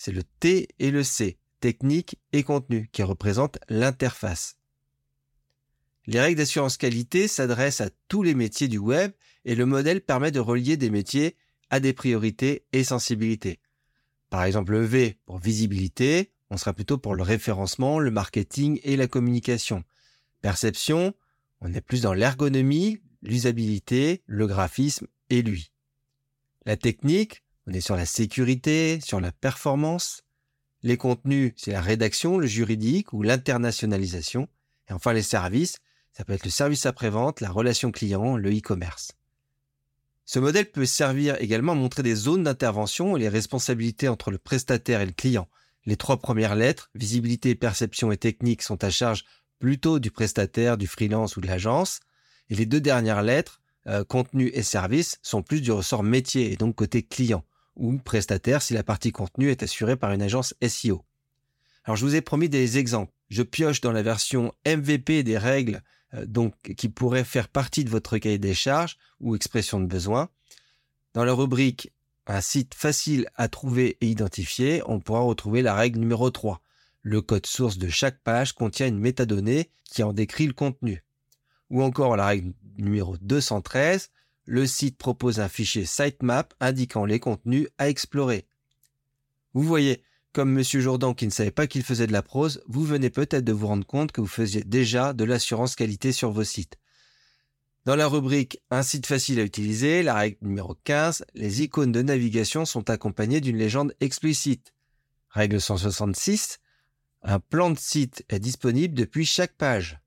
c'est 0.04 0.12
le 0.12 0.24
T 0.24 0.68
et 0.80 0.90
le 0.90 1.04
C, 1.04 1.38
technique 1.60 2.18
et 2.34 2.42
contenu, 2.42 2.90
qui 2.92 3.04
représentent 3.04 3.60
l'interface. 3.70 4.58
Les 6.08 6.20
règles 6.20 6.40
d'assurance 6.40 6.78
qualité 6.78 7.28
s'adressent 7.28 7.82
à 7.82 7.92
tous 8.08 8.24
les 8.24 8.34
métiers 8.34 8.68
du 8.68 8.80
web 8.80 9.12
et 9.46 9.54
le 9.54 9.68
modèle 9.68 10.02
permet 10.02 10.32
de 10.32 10.40
relier 10.40 10.76
des 10.76 10.90
métiers 10.90 11.36
à 11.70 11.80
des 11.80 11.94
priorités 11.94 12.66
et 12.74 12.84
sensibilités. 12.84 13.60
Par 14.32 14.44
exemple, 14.44 14.72
le 14.72 14.84
V 14.84 15.20
pour 15.28 15.38
visibilité, 15.38 16.32
on 16.50 16.58
sera 16.58 16.74
plutôt 16.74 16.98
pour 16.98 17.14
le 17.14 17.22
référencement, 17.22 18.00
le 18.00 18.10
marketing 18.10 18.80
et 18.82 18.98
la 18.98 19.06
communication. 19.06 19.84
Perception, 20.42 21.14
on 21.60 21.72
est 21.76 21.82
plus 21.82 22.02
dans 22.02 22.16
l'ergonomie, 22.16 22.98
l'usabilité, 23.22 24.24
le 24.26 24.48
graphisme 24.48 25.06
et 25.30 25.44
lui. 25.44 25.72
La 26.66 26.76
technique, 26.76 27.44
on 27.68 27.74
est 27.74 27.82
sur 27.82 27.96
la 27.96 28.06
sécurité, 28.06 29.00
sur 29.04 29.20
la 29.20 29.32
performance. 29.32 30.24
Les 30.84 30.98
contenus, 30.98 31.54
c'est 31.58 31.72
la 31.72 31.82
rédaction, 31.82 32.38
le 32.38 32.48
juridique 32.48 33.14
ou 33.14 33.22
l'internationalisation. 33.22 34.48
Et 34.90 34.94
enfin, 34.94 35.14
les 35.14 35.22
services, 35.22 35.78
ça 36.12 36.26
peut 36.26 36.34
être 36.34 36.44
le 36.44 36.50
service 36.50 36.86
après-vente, 36.86 37.40
la 37.40 37.52
relation 37.52 37.92
client, 37.92 38.36
le 38.36 38.50
e-commerce. 38.50 39.12
Ce 40.26 40.40
modèle 40.40 40.72
peut 40.72 40.86
servir 40.86 41.40
également 41.40 41.74
à 41.74 41.76
montrer 41.76 42.04
des 42.04 42.16
zones 42.16 42.44
d'intervention 42.44 43.16
et 43.16 43.20
les 43.20 43.30
responsabilités 43.30 44.08
entre 44.08 44.32
le 44.32 44.38
prestataire 44.38 45.02
et 45.02 45.06
le 45.06 45.12
client. 45.12 45.48
Les 45.86 45.98
trois 45.98 46.18
premières 46.18 46.56
lettres, 46.56 46.90
visibilité, 46.96 47.54
perception 47.54 48.12
et 48.12 48.18
technique, 48.18 48.62
sont 48.64 48.84
à 48.84 48.90
charge 48.90 49.26
plutôt 49.60 50.00
du 50.00 50.10
prestataire, 50.10 50.78
du 50.78 50.88
freelance 50.88 51.38
ou 51.38 51.42
de 51.42 51.48
l'agence. 51.48 52.00
Et 52.50 52.56
les 52.56 52.66
deux 52.66 52.82
dernières 52.82 53.24
lettres, 53.24 53.62
euh, 53.88 54.04
contenu 54.04 54.50
et 54.54 54.64
service, 54.64 55.20
sont 55.22 55.44
plus 55.44 55.62
du 55.62 55.72
ressort 55.72 56.04
métier 56.04 56.52
et 56.52 56.56
donc 56.56 56.76
côté 56.76 57.04
client 57.04 57.44
ou 57.76 57.98
prestataire 57.98 58.62
si 58.62 58.74
la 58.74 58.84
partie 58.84 59.12
contenu 59.12 59.50
est 59.50 59.64
assurée 59.64 59.96
par 59.96 60.12
une 60.12 60.22
agence 60.22 60.54
SEO. 60.68 61.04
Alors 61.84 61.98
je 61.98 62.06
vous 62.06 62.16
ai 62.16 62.22
promis 62.22 62.50
des 62.50 62.78
exemples. 62.78 63.14
Je 63.30 63.44
pioche 63.44 63.82
dans 63.82 63.92
la 63.92 64.04
version 64.04 64.54
MVP 64.66 65.24
des 65.24 65.38
règles 65.38 65.82
euh, 66.14 66.26
donc 66.26 66.54
qui 66.78 66.90
pourraient 66.90 67.24
faire 67.24 67.48
partie 67.48 67.84
de 67.84 67.90
votre 67.90 68.18
cahier 68.18 68.38
des 68.38 68.54
charges 68.54 68.98
ou 69.20 69.36
expression 69.36 69.80
de 69.80 69.88
besoin. 69.88 70.30
Dans 71.14 71.24
la 71.24 71.34
rubrique 71.34 71.92
un 72.28 72.42
site 72.42 72.76
facile 72.76 73.28
à 73.36 73.50
trouver 73.50 73.98
et 74.00 74.08
identifier, 74.08 74.82
on 74.86 75.00
pourra 75.00 75.22
retrouver 75.22 75.62
la 75.62 75.74
règle 75.74 76.00
numéro 76.00 76.30
3. 76.30 76.62
Le 77.02 77.22
code 77.22 77.46
source 77.46 77.78
de 77.78 77.90
chaque 77.90 78.22
page 78.22 78.54
contient 78.54 78.88
une 78.88 79.00
métadonnée 79.00 79.70
qui 79.84 80.04
en 80.04 80.14
décrit 80.14 80.48
le 80.48 80.54
contenu. 80.54 81.04
Ou 81.70 81.82
encore 81.82 82.16
la 82.16 82.28
règle 82.28 82.54
numéro 82.78 83.18
213, 83.18 84.12
le 84.52 84.68
site 84.68 84.98
propose 84.98 85.40
un 85.40 85.48
fichier 85.48 85.86
sitemap 85.86 86.54
indiquant 86.60 87.06
les 87.06 87.22
contenus 87.22 87.70
à 87.78 87.88
explorer. 87.88 88.48
Vous 89.54 89.64
voyez, 89.64 90.04
comme 90.34 90.52
Monsieur 90.52 90.82
Jourdan 90.82 91.14
qui 91.14 91.26
ne 91.26 91.32
savait 91.32 91.52
pas 91.52 91.68
qu'il 91.68 91.84
faisait 91.84 92.06
de 92.06 92.12
la 92.12 92.22
prose, 92.22 92.62
vous 92.68 92.84
venez 92.84 93.10
peut-être 93.10 93.46
de 93.46 93.54
vous 93.54 93.68
rendre 93.68 93.88
compte 93.88 94.12
que 94.12 94.20
vous 94.20 94.28
faisiez 94.28 94.66
déjà 94.66 95.14
de 95.14 95.24
l'assurance 95.24 95.78
qualité 95.78 96.12
sur 96.12 96.32
vos 96.32 96.44
sites. 96.44 96.78
Dans 97.86 97.96
la 97.96 98.10
rubrique 98.10 98.60
Un 98.72 98.84
site 98.84 99.06
facile 99.06 99.40
à 99.40 99.44
utiliser, 99.44 100.04
la 100.04 100.16
règle 100.16 100.40
numéro 100.42 100.76
15, 100.84 101.24
les 101.34 101.62
icônes 101.62 101.94
de 101.94 102.02
navigation 102.02 102.66
sont 102.66 102.90
accompagnées 102.90 103.40
d'une 103.40 103.58
légende 103.58 103.96
explicite. 104.02 104.74
Règle 105.30 105.62
166, 105.62 106.60
un 107.24 107.40
plan 107.40 107.70
de 107.70 107.80
site 107.80 108.26
est 108.28 108.40
disponible 108.40 108.96
depuis 108.96 109.26
chaque 109.26 109.56
page. 109.56 110.01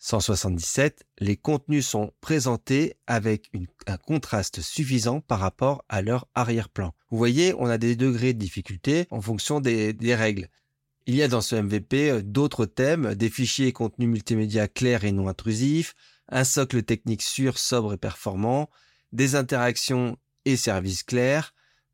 177, 0.00 1.04
les 1.18 1.36
contenus 1.36 1.86
sont 1.86 2.12
présentés 2.22 2.96
avec 3.06 3.50
un 3.86 3.98
contraste 3.98 4.62
suffisant 4.62 5.20
par 5.20 5.40
rapport 5.40 5.84
à 5.90 6.00
leur 6.00 6.26
arrière-plan. 6.34 6.94
Vous 7.10 7.18
voyez, 7.18 7.54
on 7.58 7.66
a 7.66 7.76
des 7.76 7.96
degrés 7.96 8.32
de 8.32 8.38
difficulté 8.38 9.06
en 9.10 9.20
fonction 9.20 9.60
des, 9.60 9.92
des 9.92 10.14
règles. 10.14 10.48
Il 11.06 11.14
y 11.14 11.22
a 11.22 11.28
dans 11.28 11.42
ce 11.42 11.54
MVP 11.54 12.10
euh, 12.10 12.22
d'autres 12.22 12.66
thèmes, 12.66 13.14
des 13.14 13.28
fichiers 13.28 13.68
et 13.68 13.72
contenus 13.72 14.08
multimédia 14.08 14.68
clairs 14.68 15.04
et 15.04 15.12
non 15.12 15.28
intrusifs, 15.28 15.94
un 16.28 16.44
socle 16.44 16.82
technique 16.82 17.22
sûr, 17.22 17.58
sobre 17.58 17.92
et 17.92 17.98
performant, 17.98 18.70
des 19.12 19.34
interactions 19.34 20.16
et 20.46 20.56
services 20.56 21.02
clairs. 21.02 21.52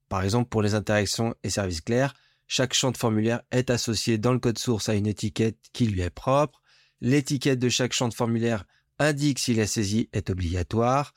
Par 0.08 0.22
exemple, 0.22 0.48
pour 0.48 0.62
les 0.62 0.74
interactions 0.74 1.34
et 1.42 1.50
services 1.50 1.80
clairs, 1.80 2.14
chaque 2.46 2.74
champ 2.74 2.92
de 2.92 2.96
formulaire 2.96 3.42
est 3.50 3.70
associé 3.70 4.18
dans 4.18 4.32
le 4.32 4.38
code 4.38 4.58
source 4.58 4.88
à 4.88 4.94
une 4.94 5.06
étiquette 5.06 5.58
qui 5.72 5.86
lui 5.86 6.02
est 6.02 6.10
propre. 6.10 6.62
L'étiquette 7.00 7.58
de 7.58 7.68
chaque 7.68 7.92
champ 7.92 8.08
de 8.08 8.14
formulaire 8.14 8.64
indique 8.98 9.38
si 9.38 9.54
la 9.54 9.66
saisie 9.66 10.08
est 10.12 10.30
obligatoire. 10.30 11.12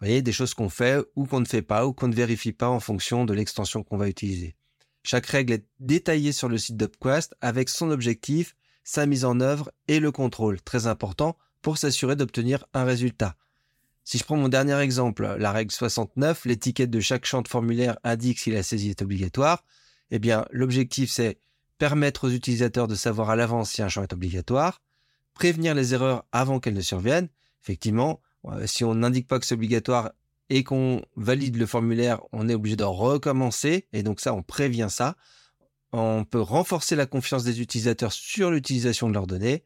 Vous 0.00 0.06
voyez, 0.06 0.22
des 0.22 0.32
choses 0.32 0.54
qu'on 0.54 0.68
fait 0.68 1.02
ou 1.16 1.26
qu'on 1.26 1.40
ne 1.40 1.46
fait 1.46 1.62
pas 1.62 1.86
ou 1.86 1.92
qu'on 1.92 2.08
ne 2.08 2.14
vérifie 2.14 2.52
pas 2.52 2.68
en 2.68 2.80
fonction 2.80 3.24
de 3.24 3.32
l'extension 3.32 3.82
qu'on 3.82 3.96
va 3.96 4.08
utiliser. 4.08 4.56
Chaque 5.02 5.26
règle 5.26 5.52
est 5.52 5.66
détaillée 5.80 6.32
sur 6.32 6.48
le 6.48 6.58
site 6.58 6.76
d'Upquest 6.76 7.34
avec 7.40 7.68
son 7.68 7.90
objectif, 7.90 8.54
sa 8.84 9.06
mise 9.06 9.24
en 9.24 9.40
œuvre 9.40 9.70
et 9.88 10.00
le 10.00 10.12
contrôle, 10.12 10.60
très 10.60 10.86
important 10.86 11.36
pour 11.62 11.78
s'assurer 11.78 12.16
d'obtenir 12.16 12.66
un 12.74 12.84
résultat. 12.84 13.36
Si 14.04 14.18
je 14.18 14.24
prends 14.24 14.36
mon 14.36 14.50
dernier 14.50 14.78
exemple, 14.80 15.36
la 15.38 15.52
règle 15.52 15.72
69, 15.72 16.44
l'étiquette 16.44 16.90
de 16.90 17.00
chaque 17.00 17.24
champ 17.24 17.40
de 17.40 17.48
formulaire 17.48 17.96
indique 18.04 18.38
si 18.38 18.50
la 18.50 18.62
saisie 18.62 18.90
est 18.90 19.00
obligatoire, 19.00 19.64
eh 20.10 20.18
bien, 20.18 20.44
l'objectif 20.50 21.10
c'est 21.10 21.38
permettre 21.78 22.28
aux 22.28 22.30
utilisateurs 22.30 22.86
de 22.86 22.94
savoir 22.94 23.30
à 23.30 23.36
l'avance 23.36 23.70
si 23.70 23.82
un 23.82 23.88
champ 23.88 24.02
est 24.02 24.12
obligatoire, 24.12 24.82
prévenir 25.34 25.74
les 25.74 25.94
erreurs 25.94 26.24
avant 26.32 26.60
qu'elles 26.60 26.74
ne 26.74 26.80
surviennent. 26.80 27.28
Effectivement, 27.62 28.20
euh, 28.46 28.66
si 28.66 28.84
on 28.84 28.94
n'indique 28.94 29.28
pas 29.28 29.38
que 29.38 29.46
c'est 29.46 29.54
obligatoire 29.54 30.12
et 30.50 30.64
qu'on 30.64 31.02
valide 31.16 31.56
le 31.56 31.66
formulaire, 31.66 32.20
on 32.32 32.48
est 32.48 32.54
obligé 32.54 32.76
de 32.76 32.84
recommencer. 32.84 33.86
Et 33.92 34.02
donc 34.02 34.20
ça, 34.20 34.34
on 34.34 34.42
prévient 34.42 34.88
ça. 34.90 35.16
On 35.92 36.24
peut 36.24 36.40
renforcer 36.40 36.96
la 36.96 37.06
confiance 37.06 37.44
des 37.44 37.60
utilisateurs 37.60 38.12
sur 38.12 38.50
l'utilisation 38.50 39.08
de 39.08 39.14
leurs 39.14 39.26
données, 39.26 39.64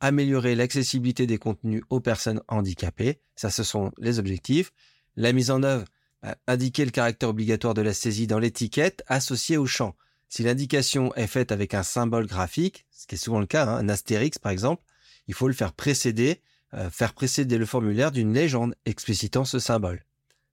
améliorer 0.00 0.54
l'accessibilité 0.54 1.26
des 1.26 1.38
contenus 1.38 1.82
aux 1.88 2.00
personnes 2.00 2.42
handicapées. 2.48 3.20
Ça, 3.36 3.50
ce 3.50 3.62
sont 3.62 3.92
les 3.98 4.18
objectifs. 4.18 4.72
La 5.16 5.32
mise 5.32 5.50
en 5.50 5.62
œuvre, 5.62 5.84
bah, 6.22 6.36
indiquer 6.46 6.84
le 6.84 6.90
caractère 6.90 7.28
obligatoire 7.28 7.74
de 7.74 7.82
la 7.82 7.94
saisie 7.94 8.26
dans 8.26 8.38
l'étiquette 8.38 9.04
associée 9.06 9.56
au 9.56 9.66
champ. 9.66 9.94
Si 10.28 10.42
l'indication 10.42 11.14
est 11.14 11.26
faite 11.26 11.52
avec 11.52 11.74
un 11.74 11.82
symbole 11.82 12.26
graphique, 12.26 12.86
ce 12.90 13.06
qui 13.06 13.14
est 13.14 13.18
souvent 13.18 13.40
le 13.40 13.46
cas, 13.46 13.66
hein, 13.66 13.76
un 13.78 13.88
astérix 13.88 14.38
par 14.38 14.52
exemple, 14.52 14.82
il 15.28 15.34
faut 15.34 15.46
le 15.46 15.54
faire 15.54 15.72
précéder, 15.72 16.40
euh, 16.74 16.90
faire 16.90 17.14
précéder 17.14 17.58
le 17.58 17.66
formulaire 17.66 18.10
d'une 18.10 18.32
légende 18.32 18.74
explicitant 18.84 19.44
ce 19.44 19.58
symbole, 19.58 20.04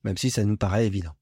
même 0.03 0.17
si 0.17 0.29
ça 0.29 0.43
nous 0.43 0.57
paraît 0.57 0.85
évident. 0.85 1.15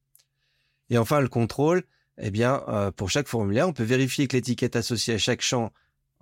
Et 0.89 0.97
enfin, 0.97 1.21
le 1.21 1.29
contrôle, 1.29 1.83
eh 2.19 2.31
bien, 2.31 2.63
euh, 2.67 2.91
pour 2.91 3.09
chaque 3.09 3.27
formulaire, 3.27 3.67
on 3.67 3.73
peut 3.73 3.83
vérifier 3.83 4.27
que 4.27 4.35
l'étiquette 4.35 4.75
associée 4.75 5.15
à 5.15 5.17
chaque 5.17 5.41
champ 5.41 5.71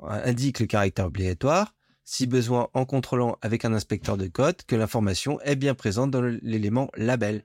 euh, 0.03 0.21
indique 0.23 0.59
le 0.59 0.67
caractère 0.67 1.07
obligatoire, 1.07 1.73
si 2.03 2.27
besoin 2.27 2.69
en 2.73 2.85
contrôlant 2.85 3.37
avec 3.41 3.65
un 3.65 3.73
inspecteur 3.73 4.17
de 4.17 4.27
code 4.27 4.63
que 4.63 4.75
l'information 4.75 5.39
est 5.41 5.55
bien 5.55 5.75
présente 5.75 6.11
dans 6.11 6.21
l'élément 6.21 6.89
label. 6.95 7.43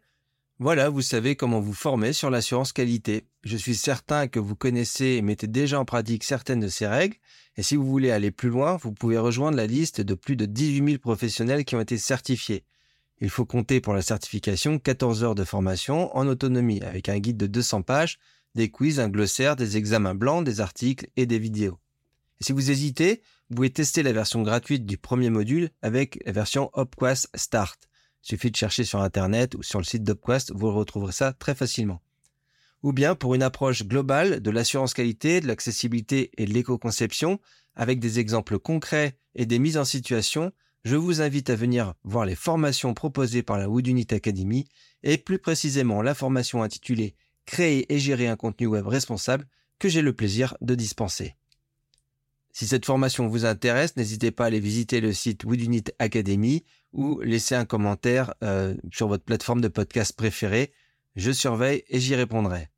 Voilà, 0.59 0.89
vous 0.89 1.03
savez 1.03 1.37
comment 1.37 1.61
vous 1.61 1.75
former 1.75 2.15
sur 2.15 2.31
l'assurance 2.31 2.73
qualité. 2.73 3.27
Je 3.45 3.59
suis 3.59 3.75
certain 3.75 4.27
que 4.27 4.41
vous 4.41 4.57
connaissez 4.57 5.05
et 5.05 5.23
mettez 5.23 5.47
déjà 5.47 5.79
en 5.79 5.85
pratique 5.85 6.25
certaines 6.25 6.61
de 6.61 6.69
ces 6.69 6.87
règles, 6.87 7.17
et 7.59 7.63
si 7.63 7.77
vous 7.77 7.85
voulez 7.85 8.11
aller 8.11 8.31
plus 8.31 8.49
loin, 8.49 8.77
vous 8.77 8.93
pouvez 8.93 9.19
rejoindre 9.19 9.59
la 9.59 9.67
liste 9.67 10.01
de 10.01 10.15
plus 10.15 10.35
de 10.35 10.47
18 10.47 10.93
000 10.93 10.99
professionnels 10.99 11.67
qui 11.67 11.77
ont 11.77 11.81
été 11.81 11.99
certifiés. 11.99 12.65
Il 13.21 13.29
faut 13.29 13.45
compter 13.45 13.83
pour 13.83 13.93
la 13.93 14.01
certification 14.01 14.79
14 14.79 15.25
heures 15.25 15.35
de 15.35 15.45
formation 15.45 16.17
en 16.17 16.27
autonomie 16.27 16.81
avec 16.81 17.11
un 17.11 17.19
guide 17.19 17.37
de 17.37 17.47
200 17.47 17.83
pages, 17.83 18.19
des 18.55 18.71
quiz, 18.71 18.99
un 18.99 19.11
glossaire, 19.11 19.57
des 19.57 19.77
examens 19.77 20.15
blancs, 20.15 20.43
des 20.43 20.63
articles 20.63 21.07
et 21.17 21.27
des 21.27 21.39
vidéos. 21.39 21.79
Si 22.41 22.53
vous 22.53 22.71
hésitez, 22.71 23.21
vous 23.51 23.57
pouvez 23.57 23.71
tester 23.71 24.03
la 24.03 24.13
version 24.13 24.41
gratuite 24.41 24.87
du 24.87 24.97
premier 24.97 25.29
module 25.29 25.69
avec 25.83 26.19
la 26.25 26.33
version 26.33 26.71
Opquast 26.73 27.29
Start. 27.35 27.79
Suffit 28.29 28.51
de 28.51 28.57
chercher 28.57 28.83
sur 28.83 29.03
Internet 29.03 29.55
ou 29.55 29.63
sur 29.63 29.79
le 29.79 29.85
site 29.85 30.03
d'Opquast, 30.03 30.51
vous 30.53 30.73
retrouverez 30.73 31.13
ça 31.13 31.33
très 31.33 31.55
facilement. 31.55 32.03
Ou 32.83 32.93
bien 32.93 33.15
pour 33.15 33.37
une 33.37 33.43
approche 33.45 33.85
globale 33.85 34.41
de 34.41 34.51
l'assurance 34.51 34.95
qualité, 34.95 35.41
de 35.41 35.47
l'accessibilité 35.47 36.33
et 36.37 36.45
de 36.45 36.53
l'éco-conception, 36.53 37.39
avec 37.77 38.01
des 38.01 38.19
exemples 38.19 38.59
concrets 38.59 39.17
et 39.37 39.47
des 39.47 39.61
mises 39.61 39.77
en 39.77 39.85
situation, 39.85 40.51
je 40.83 40.97
vous 40.97 41.21
invite 41.21 41.51
à 41.51 41.55
venir 41.55 41.95
voir 42.03 42.27
les 42.27 42.35
formations 42.35 42.95
proposées 42.95 43.45
par 43.45 43.59
la 43.59 43.69
Wood 43.69 43.87
Unit 43.87 44.09
Academy 44.11 44.67
et 45.05 45.19
plus 45.19 45.39
précisément 45.39 46.03
la 46.03 46.15
formation 46.15 46.65
intitulée 46.65 47.15
Créer 47.45 47.95
et 47.95 48.01
gérer 48.01 48.27
un 48.27 48.35
contenu 48.35 48.67
web 48.67 48.89
responsable 48.89 49.47
que 49.79 49.89
j'ai 49.89 50.03
le 50.03 50.13
plaisir 50.13 50.57
de 50.61 50.75
dispenser. 50.75 51.37
Si 52.57 52.67
cette 52.67 52.87
formation 52.87 53.29
vous 53.29 53.45
intéresse, 53.45 53.99
n'hésitez 53.99 54.31
pas 54.31 54.45
à 54.45 54.47
aller 54.47 54.61
visiter 54.61 55.03
le 55.03 55.13
site 55.13 55.45
Woodunit 55.45 55.85
Academy 55.99 56.65
ou 56.95 57.21
laisser 57.21 57.55
un 57.55 57.67
commentaire 57.67 58.33
euh, 58.43 58.75
sur 58.91 59.09
votre 59.09 59.25
plateforme 59.25 59.61
de 59.61 59.69
podcast 59.69 60.17
préférée. 60.17 60.73
Je 61.17 61.33
surveille 61.33 61.85
et 61.91 62.01
j'y 62.01 62.15
répondrai. 62.15 62.71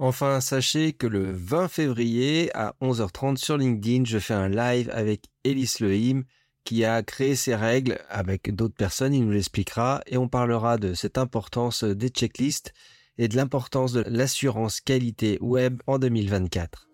Enfin, 0.00 0.40
sachez 0.40 0.94
que 0.94 1.06
le 1.06 1.30
20 1.30 1.68
février 1.68 2.50
à 2.56 2.74
11h30 2.82 3.36
sur 3.36 3.56
LinkedIn, 3.56 4.02
je 4.04 4.18
fais 4.18 4.34
un 4.34 4.48
live 4.48 4.90
avec 4.92 5.26
Elise 5.44 5.78
Lehim 5.78 6.24
qui 6.64 6.84
a 6.84 7.04
créé 7.04 7.36
ses 7.36 7.54
règles 7.54 8.00
avec 8.08 8.52
d'autres 8.52 8.74
personnes, 8.74 9.14
il 9.14 9.26
nous 9.26 9.30
l'expliquera 9.30 10.02
et 10.08 10.16
on 10.16 10.26
parlera 10.26 10.76
de 10.76 10.94
cette 10.94 11.18
importance 11.18 11.84
des 11.84 12.08
checklists 12.08 12.72
et 13.16 13.28
de 13.28 13.36
l'importance 13.36 13.92
de 13.92 14.04
l'assurance 14.08 14.80
qualité 14.80 15.38
web 15.40 15.80
en 15.86 16.00
2024. 16.00 16.88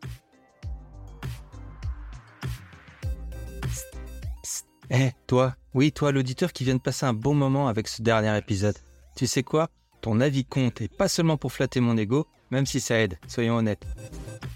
Eh, 4.92 5.12
toi, 5.28 5.54
oui, 5.72 5.92
toi, 5.92 6.10
l'auditeur 6.10 6.52
qui 6.52 6.64
vient 6.64 6.74
de 6.74 6.80
passer 6.80 7.06
un 7.06 7.12
bon 7.12 7.32
moment 7.32 7.68
avec 7.68 7.86
ce 7.86 8.02
dernier 8.02 8.36
épisode. 8.36 8.76
Tu 9.14 9.28
sais 9.28 9.44
quoi? 9.44 9.68
Ton 10.00 10.20
avis 10.20 10.44
compte 10.44 10.80
et 10.80 10.88
pas 10.88 11.06
seulement 11.06 11.36
pour 11.36 11.52
flatter 11.52 11.78
mon 11.78 11.96
ego, 11.96 12.26
même 12.50 12.66
si 12.66 12.80
ça 12.80 12.98
aide, 12.98 13.16
soyons 13.28 13.56
honnêtes. 13.56 13.86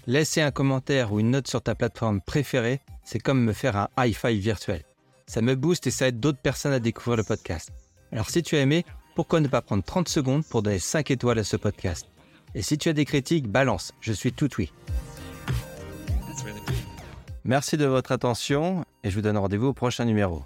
Laisser 0.07 0.41
un 0.41 0.51
commentaire 0.51 1.13
ou 1.13 1.21
une 1.21 1.31
note 1.31 1.47
sur 1.47 1.61
ta 1.61 1.73
plateforme 1.73 2.19
préférée, 2.19 2.81
c'est 3.05 3.19
comme 3.19 3.43
me 3.43 3.53
faire 3.53 3.77
un 3.77 3.87
high 3.97 4.13
five 4.13 4.37
virtuel. 4.37 4.83
Ça 5.25 5.41
me 5.41 5.55
booste 5.55 5.87
et 5.87 5.91
ça 5.91 6.09
aide 6.09 6.19
d'autres 6.19 6.41
personnes 6.41 6.73
à 6.73 6.79
découvrir 6.79 7.15
le 7.15 7.23
podcast. 7.23 7.71
Alors 8.11 8.29
si 8.29 8.43
tu 8.43 8.57
as 8.57 8.61
aimé, 8.61 8.83
pourquoi 9.15 9.39
ne 9.39 9.47
pas 9.47 9.61
prendre 9.61 9.83
30 9.85 10.09
secondes 10.09 10.45
pour 10.45 10.63
donner 10.63 10.79
5 10.79 11.11
étoiles 11.11 11.39
à 11.39 11.45
ce 11.45 11.55
podcast? 11.55 12.07
Et 12.55 12.61
si 12.61 12.77
tu 12.77 12.89
as 12.89 12.93
des 12.93 13.05
critiques, 13.05 13.47
balance, 13.47 13.93
je 14.01 14.11
suis 14.11 14.33
tout 14.33 14.49
oui. 14.57 14.71
Merci 17.47 17.77
de 17.77 17.85
votre 17.85 18.11
attention 18.11 18.85
et 19.03 19.11
je 19.11 19.15
vous 19.15 19.21
donne 19.21 19.37
rendez-vous 19.37 19.67
au 19.67 19.73
prochain 19.73 20.05
numéro. 20.05 20.41